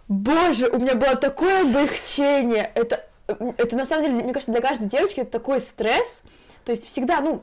[0.09, 4.87] Боже, у меня было такое облегчение, это, это на самом деле, мне кажется, для каждой
[4.89, 6.23] девочки это такой стресс,
[6.65, 7.43] то есть всегда, ну,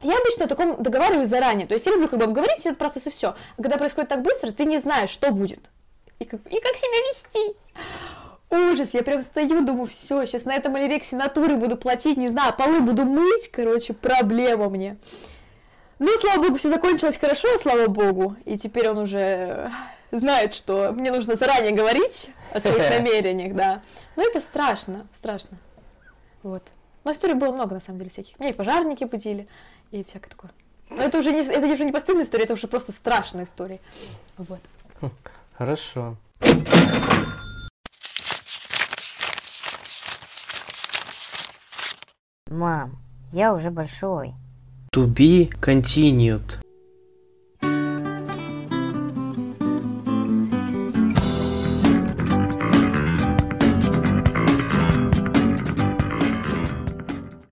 [0.00, 3.06] я обычно о таком договариваюсь заранее, то есть я люблю как бы обговорить этот процесс
[3.06, 3.34] и все.
[3.56, 5.70] А когда происходит так быстро, ты не знаешь, что будет
[6.18, 7.56] и как, и как себя вести.
[8.50, 12.54] Ужас, я прям стою, думаю, все, сейчас на этом алирексе натуры буду платить, не знаю,
[12.56, 14.96] полы буду мыть, короче, проблема мне.
[15.98, 19.70] Ну, слава богу, все закончилось хорошо, слава богу, и теперь он уже
[20.18, 23.82] знает, что мне нужно заранее говорить о своих намерениях, да.
[24.16, 25.58] Но это страшно, страшно.
[26.42, 26.62] Вот.
[27.04, 28.38] Но историй было много, на самом деле, всяких.
[28.38, 29.48] Мне и пожарники будили,
[29.90, 30.50] и всякое такое.
[30.90, 33.80] Но это уже не, это уже не постыдная история, это уже просто страшная история.
[34.36, 34.60] Вот.
[35.54, 36.16] Хорошо.
[42.48, 42.98] Мам,
[43.32, 44.34] я уже большой.
[44.94, 46.61] To be continued.